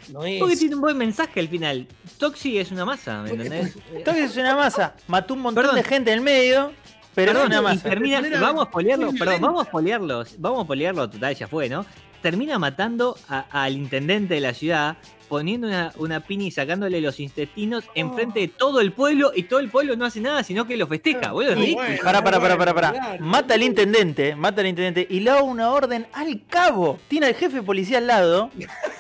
[0.10, 0.40] no es...
[0.40, 1.88] Porque tiene un buen mensaje al final.
[2.18, 3.76] Toxi es una masa, ¿me entendés?
[3.94, 4.96] Entonces es una masa.
[5.08, 5.76] Mató un montón Perdón.
[5.78, 6.72] de gente en el medio,
[7.16, 7.90] pero Perdón, es una y masa.
[7.90, 11.70] termina, vamos a poliarlo, muy perdón, vamos a poliarlo, vamos a poliarlo, total, ya fue,
[11.70, 11.86] ¿no?
[12.22, 14.96] Termina matando a- al intendente de la ciudad,
[15.28, 19.60] poniendo una, una piña y sacándole los intestinos enfrente de todo el pueblo, y todo
[19.60, 21.56] el pueblo no hace nada, sino que lo festeja, boludo.
[22.02, 23.18] Pará, pará, pará, pará, pará.
[23.20, 26.98] Mata al intendente, mata al intendente y le da una orden al cabo.
[27.10, 28.52] Tiene al jefe de policía al lado.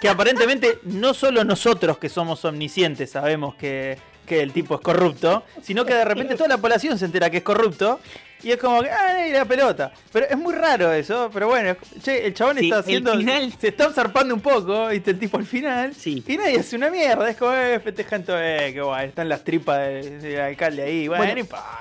[0.00, 5.44] Que aparentemente no solo nosotros que somos omniscientes sabemos que, que el tipo es corrupto,
[5.62, 8.00] sino que de repente toda la población se entera que es corrupto.
[8.42, 9.92] Y es como que, ah, y la pelota.
[10.10, 13.12] Pero es muy raro eso, pero bueno, che, el chabón Sí, está el haciendo.
[13.18, 15.94] final- Se está zarpando un poco, viste, el tipo al final.
[15.94, 16.24] Sí.
[16.26, 19.44] Y nadie hace una mierda, es como, eh, festejan todo, eh, qué guay, están las
[19.44, 21.34] tripas del, del alcalde ahí, bueno, Bueno.
[21.34, 21.78] no importa.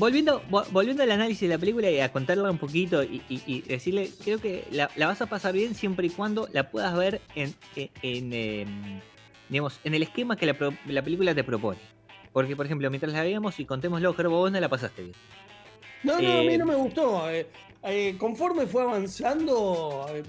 [0.00, 3.42] Volviendo, vo- volviendo al análisis de la película y a contarla un poquito y, y-
[3.46, 6.96] y decirle, creo que la, la vas a pasar bien siempre y cuando la puedas
[6.96, 9.00] ver en, en, en, em,
[9.50, 11.78] digamos, en el esquema que la, pro- la película te propone.
[12.32, 15.14] Porque, por ejemplo, mientras la veíamos y contémoslo, Gerbo, vos no la pasaste bien.
[16.02, 17.28] No, no, a mí Eh, no me gustó.
[17.30, 17.46] eh,
[17.82, 20.22] eh, conforme fue avanzando, eh,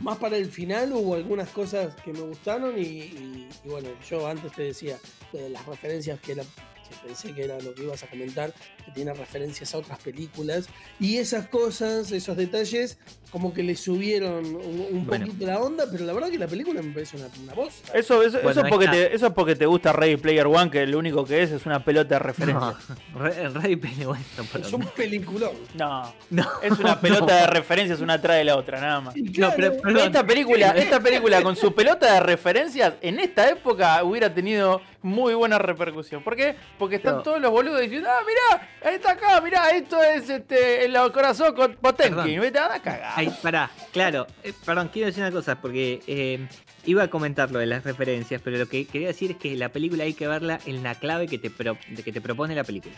[0.00, 4.64] más para el final hubo algunas cosas que me gustaron y, bueno, yo antes te
[4.64, 4.98] decía
[5.32, 6.42] de las referencias que era
[6.90, 8.52] que pensé que era lo que ibas a comentar,
[8.84, 12.98] que tiene referencias a otras películas y esas cosas, esos detalles,
[13.30, 15.26] como que le subieron un, un Bueno.
[15.26, 17.92] poquito la onda, pero la verdad que la película me parece una, una bosta.
[17.96, 20.84] Eso, eso, Bueno, eso, porque te, eso es porque te gusta Ready Player One, que
[20.86, 22.74] lo único que es es una pelota de referencia.
[23.14, 25.52] No, Re- Ready Player One, no, es un peliculón.
[25.76, 26.46] No, No.
[26.62, 29.14] es una pelota de referencias una atrás de la otra, nada más.
[29.32, 30.06] Claro, pero- perdón.
[30.06, 35.34] Esta película, esta película con su pelota de referencias en esta época hubiera tenido muy
[35.34, 36.22] buena repercusión.
[36.22, 36.56] ¿Por qué?
[36.78, 37.22] Porque están No.
[37.22, 41.74] todos los boludos diciendo, ah, mirá, está acá, mirá, esto es este el corazón con
[41.76, 42.40] Potenkin.
[42.40, 43.12] Vete a cagar.
[43.16, 46.46] Ay, pará, claro, eh, perdón, quiero decir una cosa, porque eh,
[46.86, 49.70] iba a comentar lo de las referencias, pero lo que quería decir es que la
[49.70, 52.94] película hay que verla en la clave que te, pro- que te propone la película.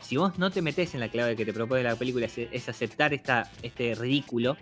[0.00, 2.68] Si vos no te metés en la clave que te propone la película, es, es
[2.68, 4.56] aceptar esta, este ridículo,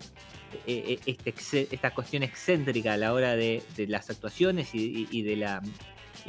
[0.67, 5.07] eh, eh, este esta cuestión excéntrica a la hora de, de las actuaciones y, y-
[5.11, 5.61] y de la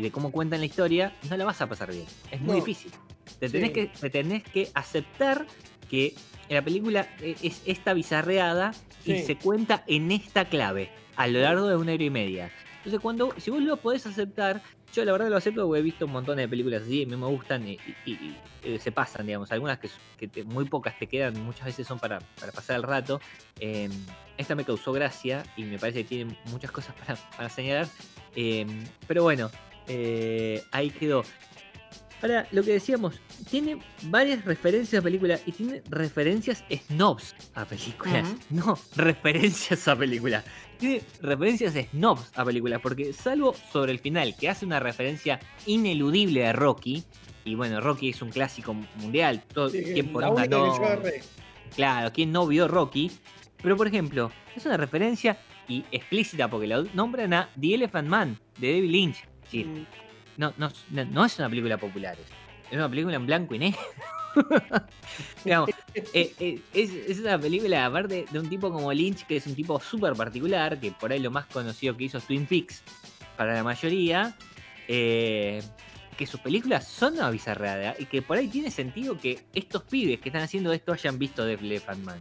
[0.01, 2.07] y de cómo cuentan la historia, no la vas a pasar bien.
[2.31, 2.55] Es muy No.
[2.65, 2.91] difícil.
[3.39, 3.75] Te tenés, Sí.
[3.75, 5.47] que, te tenés que aceptar
[5.91, 6.15] que
[6.49, 8.73] la película e- es esta bizarreada
[9.05, 12.51] y se cuenta en esta clave a lo largo de una hora y media.
[12.79, 14.63] Entonces, cuando, si vos lo podés aceptar,
[14.95, 17.15] yo la verdad lo acepto porque he visto un montón de películas así, a mí
[17.15, 19.53] me gustan y, y- y- y, eh, se pasan, digamos.
[19.53, 22.83] Algunas que, que te- muy pocas te quedan, muchas veces son para, para pasar el
[22.83, 23.21] rato.
[23.61, 23.91] Eh,
[24.39, 27.87] esta me causó gracia y me parece que tiene muchas cosas para, para señalar.
[28.35, 28.67] Eh,
[29.07, 29.51] pero bueno,
[29.89, 31.25] eh, ahí quedó.
[32.23, 33.19] Ahora, lo que decíamos,
[33.51, 38.29] tiene varias referencias a películas y tiene referencias snobs a películas.
[38.51, 40.45] No, referencias a películas.
[40.79, 46.47] Tiene referencias snobs a películas, porque salvo sobre el final, que hace una referencia ineludible
[46.47, 47.05] a Rocky,
[47.45, 51.23] y bueno, Rocky es un clásico mundial, todo, Sí, ¿quién por la yo agarré.
[51.75, 53.11] Claro, ¿quién no vio Rocky?
[53.63, 55.39] Pero por ejemplo, es una referencia
[55.69, 59.30] y explícita porque lo nombran a The Elephant Man de David Lynch.
[59.53, 59.85] Mm,
[60.37, 62.17] no, no, no, no es una película popular.
[62.19, 62.27] Es,
[62.71, 63.81] es una película en blanco y negro.
[65.45, 69.47] Digamos, eh, eh, es, es una película, aparte de un tipo como Lynch, que es
[69.47, 72.83] un tipo súper particular, que por ahí lo más conocido que hizo es Twin Peaks,
[73.37, 74.37] para la mayoría,
[74.87, 75.63] eh,
[76.17, 80.21] que sus películas son una bizarrada y que por ahí tiene sentido que estos pibes
[80.21, 82.21] que están haciendo esto hayan visto The Elephant Man.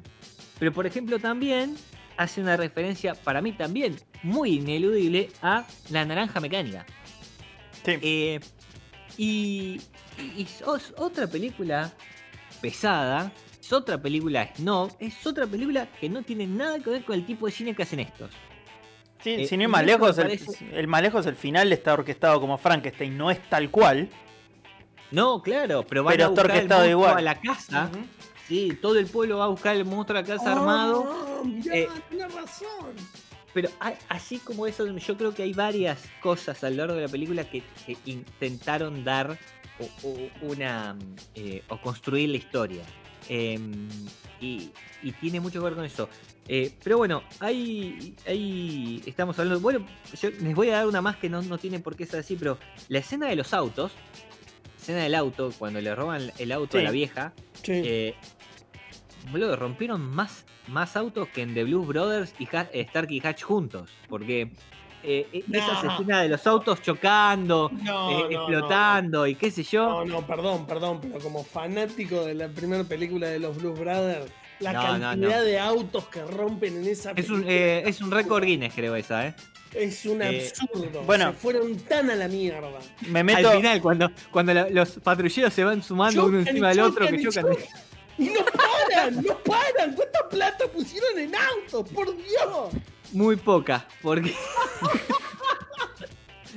[0.57, 1.75] Pero por ejemplo también
[2.15, 6.85] hace una referencia, para mí también, muy ineludible a La Naranja Mecánica.
[7.85, 7.97] Sí.
[8.01, 8.39] Eh,
[9.17, 9.81] y,
[10.17, 10.63] y- y es
[10.97, 11.91] otra película
[12.61, 17.15] pesada, es otra película snob, es otra película que no tiene nada que ver con
[17.15, 18.31] el tipo de cine que hacen estos.
[19.23, 21.93] Sí, Eh, sin ir y más lejos, el, parece- el más lejos, el final está
[21.93, 24.09] orquestado como Frankenstein, no es tal cual.
[25.11, 26.51] No, claro, pero van Pero a buscar
[26.85, 27.17] el igual.
[27.17, 27.89] a la casa.
[28.47, 31.05] Sí, todo el pueblo va a buscar el monstruo a la casa armado.
[31.07, 32.93] Ah, mirá, Eh, tenés razón.
[33.53, 37.01] Pero hay- así como eso, yo creo que hay varias cosas a lo largo de
[37.01, 39.37] la película que, que intentaron dar
[39.79, 40.95] o, o una
[41.35, 42.83] eh, o construir la historia.
[43.27, 43.87] Em,
[44.41, 44.71] y,
[45.03, 46.09] y tiene mucho que ver con eso.
[46.47, 49.59] Eh, pero bueno, ahí, ahí estamos hablando.
[49.59, 49.85] Bueno,
[50.19, 52.35] yo les voy a dar una más que no, no tiene por qué ser así,
[52.35, 52.57] pero
[52.87, 53.91] la escena de los autos,
[54.79, 57.73] escena del auto, cuando le roban el auto a la vieja, Sí.
[59.31, 63.43] Boludo, rompieron más, más autos que en The Blues Brothers y Ha- Stark y Hatch
[63.43, 63.89] juntos.
[64.07, 64.51] Porque
[65.03, 65.91] eh, esas No.
[65.93, 69.87] escenas de los autos chocando, No, eh, no, no, explotando y qué sé yo.
[69.89, 74.31] No, no, perdón, perdón, pero como fanático de la primera película de los Blues Brothers,
[74.59, 75.43] la cantidad no.
[75.43, 78.93] de autos que rompen en esa Es un, película eh, es un récord Guinness, creo,
[78.95, 79.35] esa, ¿eh?
[79.73, 81.03] es un eh, absurdo.
[81.03, 81.27] bueno.
[81.31, 82.67] Se fueron tan a la mierda.
[83.07, 83.49] Me meto.
[83.51, 87.07] Al final, cuando, cuando la- los patrulleros se van sumando uno Chocan encima del otro,
[87.07, 87.45] que chocan.
[88.19, 89.93] Y no paran, no paran.
[89.95, 91.87] ¿Cuánta plata pusieron en autos?
[91.89, 92.73] Por Dios.
[93.13, 94.33] Muy poca, porque.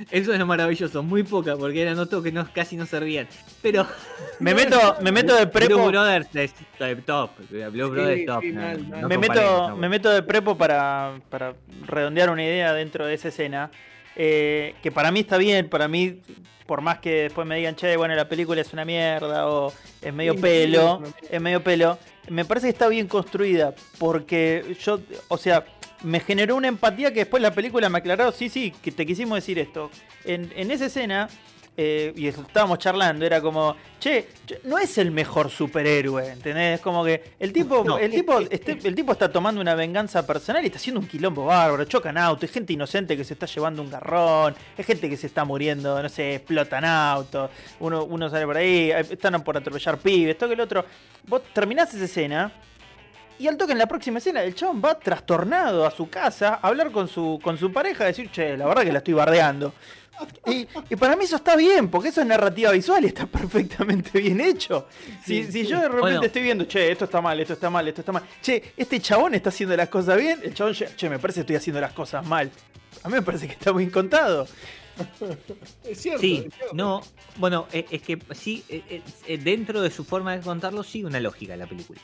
[0.09, 3.27] Eso es lo maravilloso, muy poca, porque eran autos que no, casi no servían.
[3.61, 3.87] Pero.
[4.39, 5.87] Me meto, me meto de Blue prepo.
[5.87, 6.53] Brothers es
[7.05, 7.31] top.
[7.49, 8.41] Blue Brothers Sí, top.
[8.41, 9.01] sí, no, mal, mal.
[9.01, 9.77] no me, meto, no.
[9.77, 13.71] me meto de prepo para, para redondear una idea dentro de esa escena.
[14.15, 16.21] Eh, que para mí está bien, para mí,
[16.65, 20.13] por más que después me digan, che, bueno, la película es una mierda o es
[20.13, 21.97] medio pelo, es medio pelo,
[22.29, 23.73] me parece que está bien construida.
[23.97, 25.65] Porque yo, o sea,
[26.03, 29.37] me generó una empatía que después la película me aclaró, sí, sí, que te quisimos
[29.37, 29.89] decir esto.
[30.25, 31.29] En, en esa escena,
[31.75, 34.27] eh, y estábamos charlando, era como, che,
[34.65, 36.79] no es el mejor superhéroe, ¿entendés?
[36.81, 37.97] Como que el tipo, No.
[37.97, 41.45] el tipo, este- el tipo está tomando una venganza personal y está haciendo un quilombo
[41.45, 45.17] bárbaro, chocan autos, hay gente inocente que se está llevando un garrón, hay gente que
[45.17, 49.57] se está muriendo, no sé, explotan autos, uno, uno sale por ahí, eh, están por
[49.57, 50.85] atropellar pibes, esto que el otro.
[51.27, 52.51] Vos terminás esa escena
[53.39, 56.67] y al toque en la próxima escena, el chabón va trastornado a su casa a
[56.67, 59.73] hablar con su, con su pareja, a decir, che, la verdad que la estoy bardeando.
[60.45, 64.19] Y, y para mí eso está bien, porque eso es narrativa visual y está perfectamente
[64.19, 64.87] bien hecho.
[65.25, 66.23] Si, Sí, si yo de repente Bueno.
[66.23, 68.23] estoy viendo, che, esto está mal, esto está mal, esto está mal.
[68.41, 71.41] Che, este chabón está haciendo las cosas bien, el chabón, che, che, me parece que
[71.41, 72.49] estoy haciendo las cosas mal.
[73.03, 74.47] A mí me parece que está muy contado.
[75.83, 76.21] Es cierto.
[76.21, 76.75] Sí, es cierto.
[76.75, 77.01] no,
[77.37, 81.19] bueno, eh, es que sí, eh, eh, dentro de su forma de contarlo sigue una
[81.19, 81.99] lógica la película.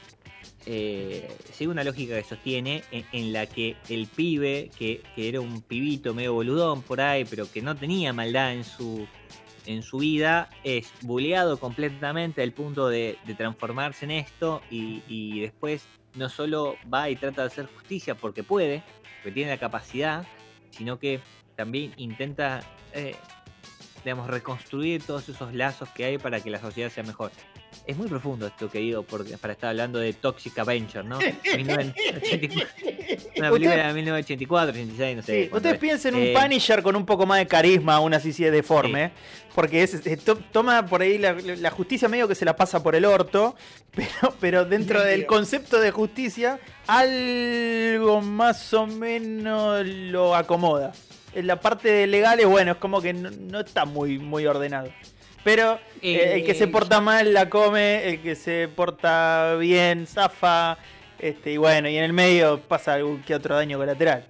[0.65, 5.39] Eh, sigue una lógica que sostiene en, en la que el pibe, que, que era
[5.41, 9.07] un pibito medio boludón por ahí, pero que no tenía maldad en su,
[9.65, 15.39] en su vida, es buleado completamente al punto de, de transformarse en esto y, y
[15.39, 18.83] después no solo va y trata de hacer justicia porque puede,
[19.23, 20.27] porque tiene la capacidad,
[20.71, 21.19] sino que
[21.59, 22.61] también intenta
[22.93, 23.15] eh,
[24.05, 27.31] digamos, reconstruir todos esos lazos que hay para que la sociedad sea mejor.
[27.85, 31.19] Es muy profundo esto que digo porque, para estar hablando de Toxic Avenger, ¿no?
[31.19, 32.67] 1984,
[33.37, 35.43] una película de 1984, 86, no sé.
[35.43, 35.79] Sí, ustedes es.
[35.79, 39.11] piensen un Eh, Punisher con un poco más de carisma, aún así si es deforme.
[39.53, 42.81] Porque es, es- to- toma por ahí la, la justicia medio que se la pasa
[42.81, 43.55] por el orto,
[43.95, 50.93] pero, pero dentro del concepto de justicia, algo más o menos lo acomoda.
[51.33, 54.89] En la parte de legales, bueno, es como que no, no está muy, muy ordenado.
[55.43, 60.05] Pero eh, el que se Eh, porta mal la come, el que se porta bien
[60.07, 60.77] zafa.
[61.17, 64.25] Este, y bueno, y en el medio pasa algún que otro daño colateral.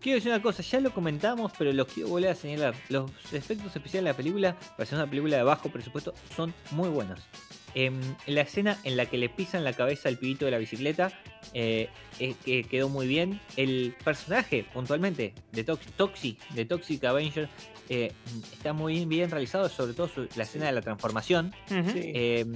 [0.00, 2.74] Quiero decir una cosa, ya lo comentamos, pero lo quiero volver a señalar.
[2.88, 6.88] Los efectos especiales de la película, para ser una película de bajo presupuesto, son muy
[6.88, 7.20] buenos.
[7.74, 11.12] Em, la escena en la que le pisan la cabeza al pibito de la bicicleta
[11.52, 13.40] eh, eh, que quedó muy bien.
[13.56, 17.48] El personaje, puntualmente, de Tox- Toxi, de Toxic Avenger,
[17.88, 18.12] eh,
[18.52, 21.54] está muy bien, realizado, sobre todo su- la escena de la transformación.
[21.94, 22.46] Eh,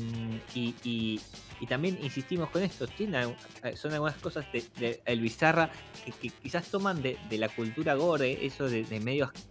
[0.54, 1.20] y, y-
[1.60, 5.70] y también insistimos con esto, tiene, eh, son algunas cosas de, de El Bizarra
[6.04, 9.48] que, que quizás toman de, de la cultura gore, eso de, de medio as-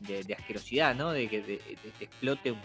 [0.00, 1.12] de, de asquerosidad, ¿no?
[1.12, 2.58] De que de- de- te explote un-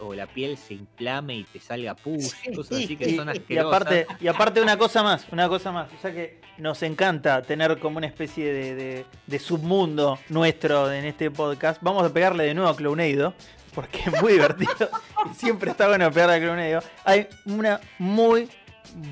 [0.00, 3.56] o la piel se inflame y te salga pus, cosas así que Y, son y
[3.58, 7.98] aparte, y aparte una cosa más, una cosa más, ya que nos encanta tener como
[7.98, 12.70] una especie de, de- de submundo nuestro en este podcast, vamos a pegarle de nuevo
[12.70, 13.34] a Clownado,
[13.74, 14.74] porque es muy divertido.
[15.36, 16.82] Siempre está bueno pegarle a Clownado.
[17.04, 18.48] Hay una muy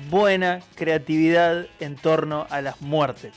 [0.09, 3.31] buena creatividad en torno a las muertes,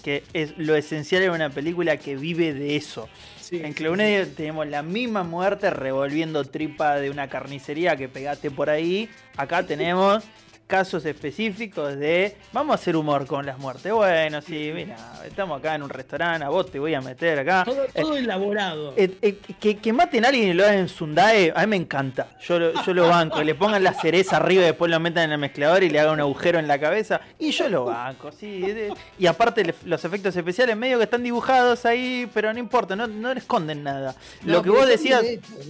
[0.00, 3.08] que es lo esencial en una película que vive de eso.
[3.40, 8.50] Sí, En sí, Clownado tenemos la misma muerte revolviendo tripa de una carnicería que pegaste
[8.50, 9.08] por ahí.
[9.36, 10.24] Acá tenemos
[10.70, 13.92] casos específicos de vamos a hacer humor con las muertes.
[13.92, 17.64] Bueno, sí, mira, estamos acá en un restaurante, a vos te voy a meter acá.
[17.64, 18.94] Todo, todo elaborado.
[18.96, 21.76] Eh, eh, que, que maten a alguien y lo hagan en Sundae, a mí me
[21.76, 22.28] encanta.
[22.40, 23.42] Yo lo, yo lo banco.
[23.42, 26.14] Le pongan la cereza arriba y después lo metan en el mezclador y le hagan
[26.14, 27.20] un agujero en la cabeza.
[27.38, 28.60] Y yo lo banco, sí.
[28.60, 33.08] de- Y aparte los efectos especiales medio que están dibujados ahí, pero no importa, no,
[33.08, 34.14] no le esconden nada.
[34.44, 35.24] No, lo que vos decías,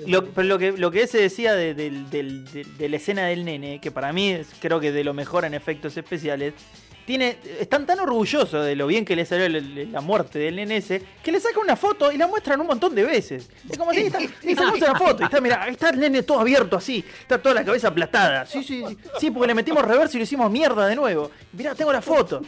[0.07, 3.91] lo, que, lo que ese decía de, del- de, de la escena del nene, que
[3.91, 6.55] para mí creo que de lo mejor en efectos especiales,
[7.07, 11.33] tiene, están tan orgullosos de lo bien que le salió la muerte del ese, que
[11.33, 13.51] le sacan una foto y la muestran un montón de veces.
[13.69, 14.19] Es como si está,
[14.73, 15.25] una foto y
[15.73, 18.47] está, el nene todo abierto así, está toda la cabeza aplastada.
[18.47, 21.31] Sí, sí, sí, sí, porque le metimos reverso y lo hicimos mierda de nuevo.
[21.53, 22.43] Mirá, tengo la foto.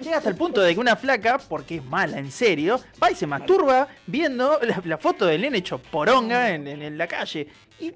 [0.00, 3.14] Llega hasta el punto de que una flaca, porque es mala, en serio, va y
[3.16, 7.46] se masturba viendo la, la foto del nene hecho poronga en, en- la calle.
[7.80, 7.92] Y-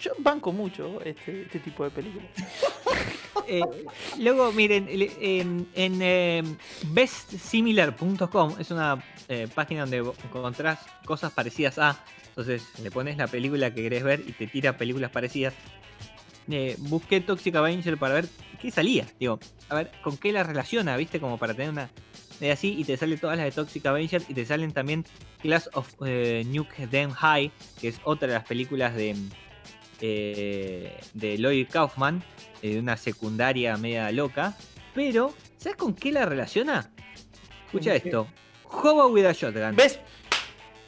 [0.00, 2.28] yo banco mucho este, este tipo de películas.
[3.52, 3.62] Eh,
[4.18, 6.42] luego, miren, en, en eh,
[6.86, 11.98] bestsimilar.com es una eh, página donde encontrás cosas parecidas a.
[12.28, 15.54] Entonces le pones la película que querés ver y te tira películas parecidas.
[16.78, 18.28] Busqué Toxic Avenger para ver
[18.60, 19.06] qué salía.
[19.18, 21.18] Digo, a ver, con qué la relaciona, ¿viste?
[21.18, 21.90] Como para tener una.
[22.38, 25.04] De así y te salen todas las de Toxic Avenger y te salen también
[25.42, 29.16] Class of Nuke Them High, que es otra de las películas de,
[30.00, 32.22] eh, de Lloyd Kaufman,
[32.62, 34.56] eh, de una secundaria media loca.
[34.94, 36.90] Pero, ¿sabes con qué la relaciona?
[37.66, 38.26] Escucha esto.
[38.64, 39.76] Hobo with a Shotgun.
[39.76, 40.00] ¿Ves?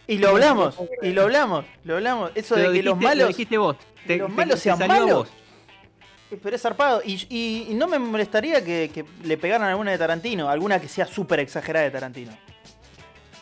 [0.07, 2.33] Y lo hablamos, y lo hablamos, lo hablamos.
[2.35, 3.29] Eso de lo que los dijiste- lo malos.
[3.29, 3.77] dijiste vos.
[4.07, 5.11] Te- los te- malos te sean malos.
[5.11, 5.29] vos.
[6.43, 7.03] Pero es zarpado.
[7.05, 10.89] Y, y- y no me molestaría que, que le pegaran alguna de Tarantino, alguna que
[10.89, 12.33] sea súper exagerada de Tarantino.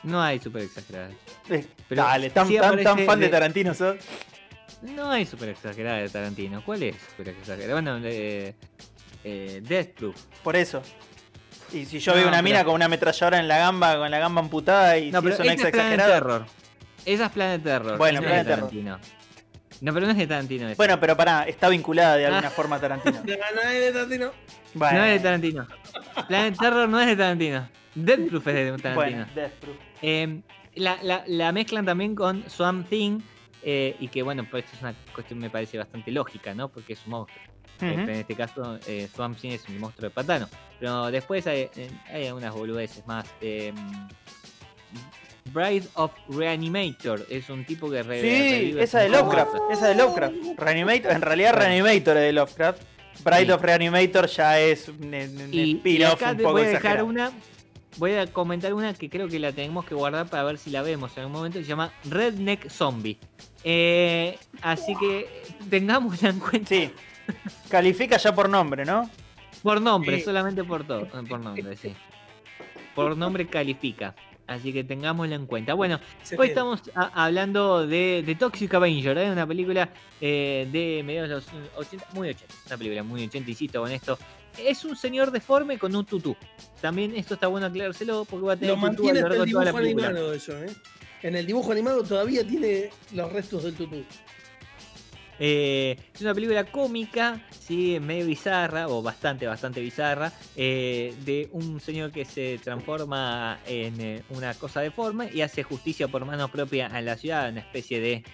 [0.03, 1.11] No hay super exagerada.
[1.49, 3.97] Eh, Pero Dale, tan, tan, tan fan de de- Tarantino sos.
[4.83, 6.63] No hay super exagerada de Tarantino.
[6.65, 7.75] ¿Cuál es super exagerada?
[7.75, 8.55] Bueno, eh,
[9.25, 10.17] eh, Death Proof.
[10.43, 10.83] Por eso.
[11.73, 14.11] Y si yo No, veo una pero- mina con una ametralladora en la gamba, con
[14.11, 16.13] la gamba amputada y No, si pero no es es Planet exagerado.
[16.13, 16.47] Terror.
[17.05, 17.99] Esa es Planet Terror.
[17.99, 18.69] Bueno, no Planet es de Terror.
[18.71, 18.99] Tarantino.
[19.83, 20.67] No, pero no es de Tarantino.
[20.69, 20.77] esa.
[20.77, 22.29] Bueno, pero pará, está vinculada de Ah.
[22.29, 23.23] alguna forma a Tarantino.
[23.23, 24.33] De ganar de Tarantino.
[24.75, 25.67] Bueno, No es de Tarantino.
[26.29, 27.69] Planet Terror no es de Tarantino.
[27.95, 28.95] Death Proof es de Tarantino.
[28.95, 29.77] bueno, Death Proof.
[30.03, 30.41] Eh,
[30.75, 33.21] la, la- la mezclan también con Swamp Thing.
[33.63, 36.69] Eh, y que bueno, pues esto es una cuestión me parece bastante lógica, ¿no?
[36.69, 37.41] Porque es un monstruo.
[37.79, 40.49] Pero en este caso, eh, Swamp Thing es un monstruo de pantano.
[40.79, 43.27] Pero después hay, eh, hay algunas boludeces más.
[43.41, 43.73] eh,
[45.53, 49.79] Bride of Reanimator es un tipo que re- Sí, esa de Lovecraft, cosas.
[49.79, 50.35] esa de Lovecraft.
[50.59, 51.55] Reanimator, en realidad.
[51.55, 52.83] Reanimator es de Lovecraft.
[53.25, 53.51] Bride Sí.
[53.53, 57.07] of Reanimator ya es un, un Y, y acá un poco voy a dejar exagerado.
[57.07, 57.33] una.
[57.97, 60.83] Voy a comentar una que creo que la tenemos que guardar para ver si la
[60.83, 61.59] vemos en un momento.
[61.59, 63.19] Se llama Redneck Zombie.
[63.65, 65.29] Eh, así que
[65.69, 66.91] tengámosla en cuenta Sí.
[67.69, 69.09] Califica ya por nombre, ¿no?
[69.63, 70.23] por nombre, Sí.
[70.25, 71.03] solamente por todo.
[71.03, 71.95] eh, Por nombre, sí.
[72.95, 74.15] Por nombre califica.
[74.47, 75.75] Así que tengámosla en cuenta.
[75.75, 79.31] Bueno, Se Hoy estamos a- hablando de, de Toxic Avenger, ¿eh?
[79.31, 79.91] una película
[80.21, 81.47] eh, de mediados de los
[81.77, 84.19] 80, muy 80, una película muy 80, insisto con esto.
[84.59, 86.35] Es un señor deforme con un tutú.
[86.81, 89.45] También esto está bueno aclarárselo porque va a tener Lo tutú a mantiene lo largo
[89.45, 90.07] de toda la película.
[90.09, 90.71] animado eso, ¿eh?
[91.23, 94.05] En el dibujo animado todavía tiene los restos del tutú.
[95.43, 101.81] Eh, es una película cómica, sí, medio bizarra, o bastante, bastante bizarra, eh, de un
[101.81, 106.87] señor que se transforma en eh, una cosa deforme y hace justicia por mano propia
[106.87, 108.25] en la ciudad, una especie de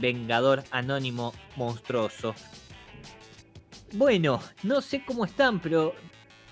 [0.00, 2.34] vengador anónimo monstruoso.
[3.94, 5.94] Bueno, no sé cómo están, pero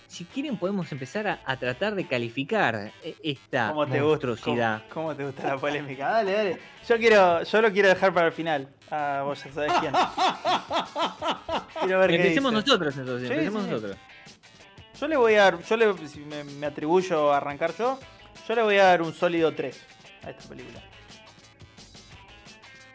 [0.09, 4.27] si quieren podemos empezar a, a tratar de calificar eh, esta ¿Cómo te gusta?
[4.27, 4.83] monstruosidad.
[4.89, 6.09] ¿Cómo, cómo te gusta la polémica?
[6.09, 6.59] Dale, dale.
[6.89, 8.69] Yo quiero, yo lo quiero dejar para el final.
[8.91, 9.93] Ah, vos ya sabés quién.
[11.83, 12.67] Quiero ver qué Empecemos dice.
[12.67, 13.71] nosotros entonces, Sí, empecemos sí.
[13.71, 13.97] nosotros.
[14.99, 17.99] Yo le voy a dar, yo le, si me, me atribuyo a arrancar yo,
[18.49, 19.81] yo le voy a dar un sólido 3
[20.25, 20.83] a esta película.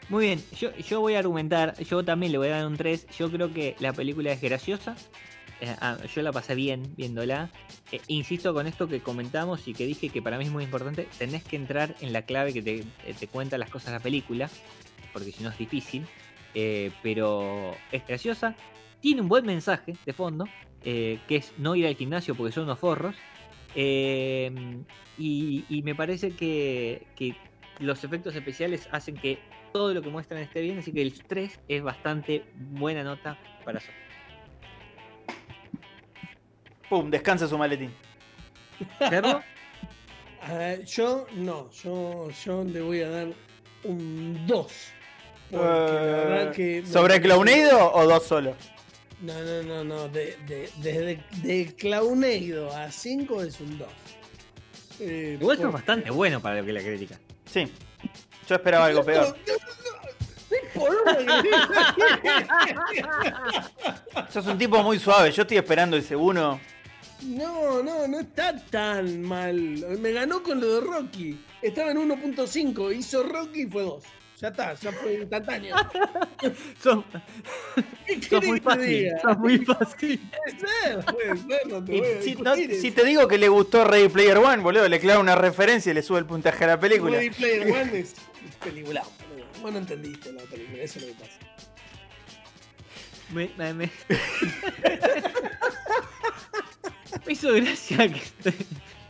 [0.09, 3.07] Muy bien, yo, yo voy a argumentar, yo también le voy a dar un 3,
[3.18, 4.95] yo creo que la película es graciosa,
[6.14, 7.49] yo la pasé bien viéndola,
[7.91, 11.08] Eh, insisto con esto que comentamos y que dije que para mí es muy importante,
[11.18, 14.49] tenés que entrar en la clave que te, eh, cuenta las cosas de la película,
[15.14, 16.06] porque si no es difícil,
[16.56, 18.56] eh, pero es graciosa,
[18.99, 20.45] tiene un buen mensaje de fondo,
[20.84, 23.16] eh, que es no ir al gimnasio porque son unos forros,
[23.76, 24.51] eh,
[25.18, 27.36] y, y me parece que, que
[27.80, 29.39] los efectos especiales hacen que
[29.72, 33.80] todo lo que muestran esté bien, así que el 3 es bastante buena nota para
[33.80, 33.91] eso.
[36.90, 37.94] Pum, descansa su maletín.
[39.10, 39.42] ¿Cerro?
[40.42, 43.28] Ah, yo no, yo, yo le voy a dar
[43.86, 44.68] un 2.
[45.52, 46.82] Porque la Eh, verdad que.
[46.82, 48.56] me ¿Sobre Clowneido o dos solo?
[49.22, 50.08] No, no, no, no.
[50.10, 53.88] De, de, desde de Clowneido a 5 es un 2.
[55.00, 57.18] Eh, Igual eso es bastante bueno para lo que la crítica.
[57.46, 57.72] Sí.
[58.50, 59.36] Yo esperaba algo peor.
[64.30, 65.32] Sos un tipo muy suave.
[65.32, 66.60] Yo estoy esperando ese uno.
[67.26, 69.53] No, no, no está tan mal.
[69.99, 71.39] Me ganó con lo de Rocky.
[71.61, 74.03] Estaba en 1.5, hizo Rocky y fue 2.
[74.41, 75.76] Ya está, ya fue instantáneo.
[76.84, 77.05] Sos,
[78.05, 79.11] ¿Qué sos querés muy fácil.
[79.21, 80.19] Sos muy fácil.
[80.32, 83.47] Puede ser, puede ser, no te voy a si, no- si te digo que le
[83.47, 86.67] gustó Ready Player One, boludo, le clava una referencia y le sube el puntaje a
[86.67, 87.17] la película.
[87.17, 88.15] Ready Player One es
[88.61, 89.03] película.
[89.61, 91.39] Vos no entendiste la película, eso es lo que pasa.
[93.32, 93.91] Me, me- me-
[97.26, 98.21] Me hizo gracia que,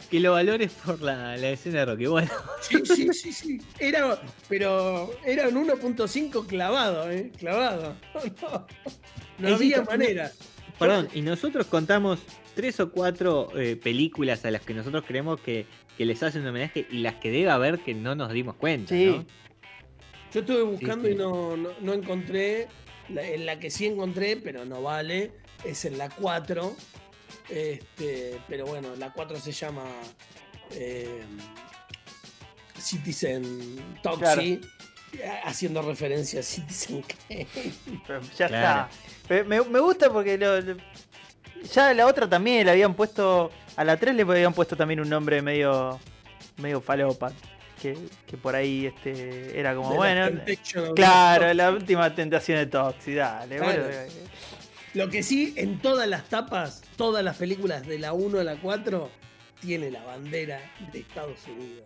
[0.10, 2.06] que lo valores por la, la escena de Rocky.
[2.06, 2.30] Bueno,
[2.62, 3.62] Sí, sí, sí, sí.
[3.80, 7.32] Era, pero era un 1.5 clavado, ¿eh?
[7.38, 7.96] Clavado.
[9.40, 10.32] No, había manera.
[10.78, 12.20] perdón, y nosotros contamos
[12.54, 15.66] tres o cuatro eh, películas a las que nosotros creemos que,
[15.98, 18.90] que les hacen un homenaje y las que debe haber que no nos dimos cuenta.
[18.94, 19.08] Sí.
[19.08, 19.26] ¿no?
[20.34, 21.14] Yo estuve buscando sí.
[21.14, 22.68] y no, no, no encontré.
[23.10, 25.32] La, en la que sí encontré, pero no vale,
[25.66, 26.76] es en la 4.
[27.50, 29.84] Este, pero bueno, la 4 se llama
[30.72, 31.22] eh,
[32.80, 34.60] Citizen Toxi,
[35.46, 37.48] haciendo referencia a Citizen Kane.
[38.08, 38.90] Pero ya Claro.
[39.28, 39.44] está.
[39.46, 40.78] Me, me gusta porque lo- lo-
[41.74, 43.52] ya la otra también le habían puesto.
[43.76, 46.00] A la 3 le habían puesto también un nombre medio.
[46.58, 47.32] medio falopa.
[47.82, 50.42] Que, que por ahí este era como De bueno.
[50.96, 53.84] Claro, la última tentación de Toxi, dale, Claro.
[53.84, 53.98] boludo.
[54.94, 58.56] Lo que sí, en todas las tapas, todas las películas de la 1 a la
[58.60, 59.10] 4,
[59.62, 60.60] tiene la bandera
[60.92, 61.86] de Estados Unidos.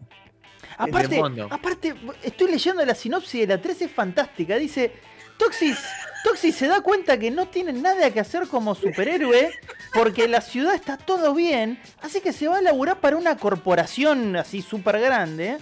[0.78, 4.58] Aparte, aparte, estoy leyendo la sinopsis de la 3, es fantástica.
[4.58, 4.92] Dice,
[5.38, 5.78] Toxis,
[6.24, 9.52] Toxis se da cuenta que no tiene nada que hacer como superhéroe
[9.94, 14.36] porque la ciudad está todo bien, así que se va a laburar para una corporación
[14.36, 15.58] así súper grande,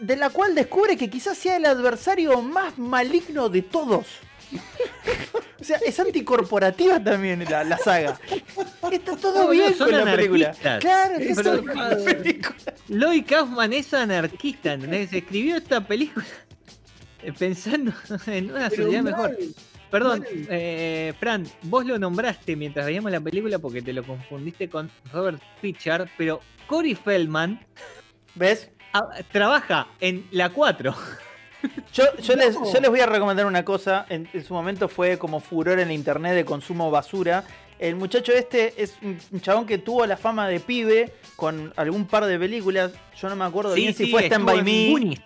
[0.00, 4.06] de la cual descubre que quizás sea el adversario más maligno de todos.
[5.64, 8.20] O sea, es anticorporativa también la, la saga.
[8.92, 10.54] Está todo No, bien son con la película.
[10.78, 12.54] Claro, Es todo la película.
[12.88, 15.10] Lloyd Kaufman es anarquista, ¿entendés?
[15.10, 16.26] Escribió esta película
[17.22, 17.94] eh, pensando
[18.26, 19.12] en una Pero sociedad mal.
[19.12, 19.38] mejor.
[19.90, 24.90] Perdón, eh, Fran, vos lo nombraste mientras veíamos la película porque te lo confundiste con
[25.14, 27.58] Robert Pitchard, pero Corey Feldman
[28.34, 28.68] ¿Ves?
[29.32, 30.94] trabaja en la 4.
[31.92, 34.06] Yo, yo, les, yo les voy a recomendar una cosa.
[34.08, 37.44] En, en su momento fue como furor en la internet de consumo basura.
[37.78, 42.24] El muchacho este es un chabón que tuvo la fama de pibe con algún par
[42.24, 42.92] de películas.
[43.20, 45.20] Yo no me acuerdo bien si fue Stand By Me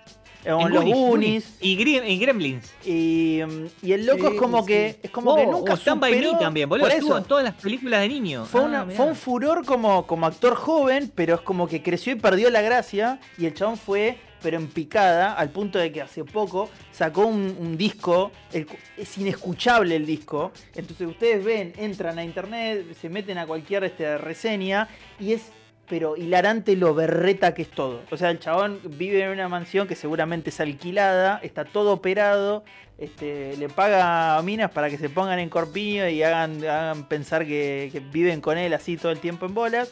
[0.48, 1.56] En Los Goonies.
[1.60, 2.72] Y, Gre- y Gremlins.
[2.84, 4.66] Y, mm, y el loco Sí, es como sí.
[4.66, 6.86] que es como Oh, que nunca o Stand By Me también, boludo.
[6.86, 8.44] Por Estuvo eso, en todas las películas de niño.
[8.46, 12.12] fue, Ah, una- fue un furor como, como actor joven, pero es como que creció
[12.12, 13.20] y perdió la gracia.
[13.36, 17.56] Y el chabón fue, pero en picada, al punto de que hace poco sacó un,
[17.60, 18.30] un disco.
[18.52, 20.52] el es inescuchable el disco.
[20.74, 24.88] Entonces ustedes ven, entran a internet, se meten a cualquier este, reseña
[25.20, 25.42] y es.
[25.88, 28.02] Pero hilarante lo berreta que es todo.
[28.10, 32.62] O sea, el chabón vive en una mansión que seguramente es alquilada, está todo operado,
[32.98, 37.46] este, le paga a minas para que se pongan en corpiño y hagan, hagan pensar
[37.46, 39.90] que, viven con él así todo el tiempo en bolas.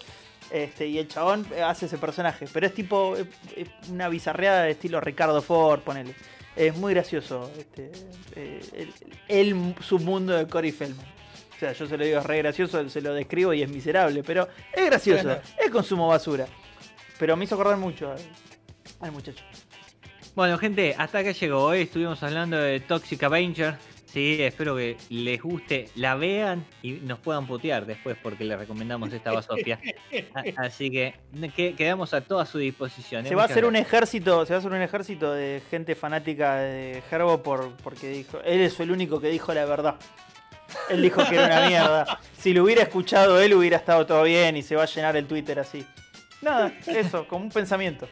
[0.51, 2.47] Este, y el chabón hace ese personaje.
[2.53, 6.14] Pero es tipo es una bizarreada de estilo Ricardo Ford, ponele.
[6.55, 7.90] Es muy gracioso este,
[8.34, 8.61] eh,
[9.28, 11.15] el, el submundo de Cory Feldman.
[11.57, 14.22] O sea, yo se lo digo, es re gracioso, se lo describo y es miserable,
[14.22, 16.46] pero es gracioso, es consumo basura.
[17.18, 18.18] Pero me hizo acordar mucho al,
[19.00, 19.42] al muchacho.
[20.34, 21.62] Bueno, gente, hasta acá llegó.
[21.64, 23.76] Hoy estuvimos hablando de Toxic Avenger.
[24.04, 29.12] Sí, espero que les guste, la vean y nos puedan putear después porque les recomendamos
[29.12, 29.78] esta basofia.
[30.57, 31.14] Así que,
[31.54, 33.26] que- quedamos a toda su disposición.
[33.26, 33.28] ¿eh?
[33.28, 36.57] Se va a hacer un ejército, se va a hacer un ejército de gente fanática
[36.57, 39.96] de Herbo por, porque dijo, él es el único que dijo la verdad.
[40.90, 42.20] Él dijo que era una mierda.
[42.38, 45.26] Si lo hubiera escuchado él hubiera estado todo bien y se va a llenar el
[45.26, 45.86] Twitter así.
[46.42, 48.08] Nada, eso, como un pensamiento.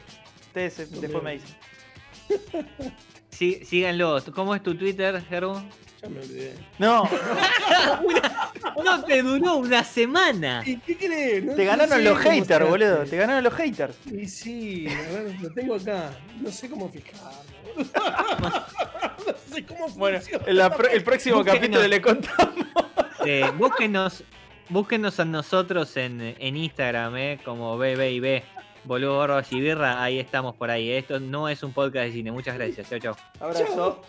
[0.46, 1.57] Ustedes eh, después me dicen.
[3.30, 4.22] Sí, síganlo.
[4.32, 5.61] ¿Cómo es tu Twitter, Gerbo?
[6.05, 6.55] Ya me olvidé.
[6.78, 7.09] No,
[8.84, 10.62] No te duró una semana.
[10.66, 11.44] ¿Y qué crees?
[11.44, 13.05] No- te no ganaron sé los haters, boludo.
[13.05, 13.96] Te ganaron los haters.
[14.12, 16.11] Y sí, a ver, lo tengo acá.
[16.40, 17.30] No sé cómo fijarlo.
[19.26, 21.59] no sé cómo Bueno, la el próximo Búsquenos.
[21.61, 22.55] capítulo le contamos.
[23.24, 24.22] Eh, búsquenos,
[24.68, 28.42] búsquenos a nosotros en, en Instagram, eh, como BBIB,
[28.84, 30.02] Boludo Barbas y Birra.
[30.02, 30.90] Ahí estamos por ahí.
[30.90, 32.30] Esto no es un podcast de cine.
[32.32, 32.88] Muchas gracias.
[32.90, 33.16] Chao, chao.
[33.40, 34.02] Abrazo.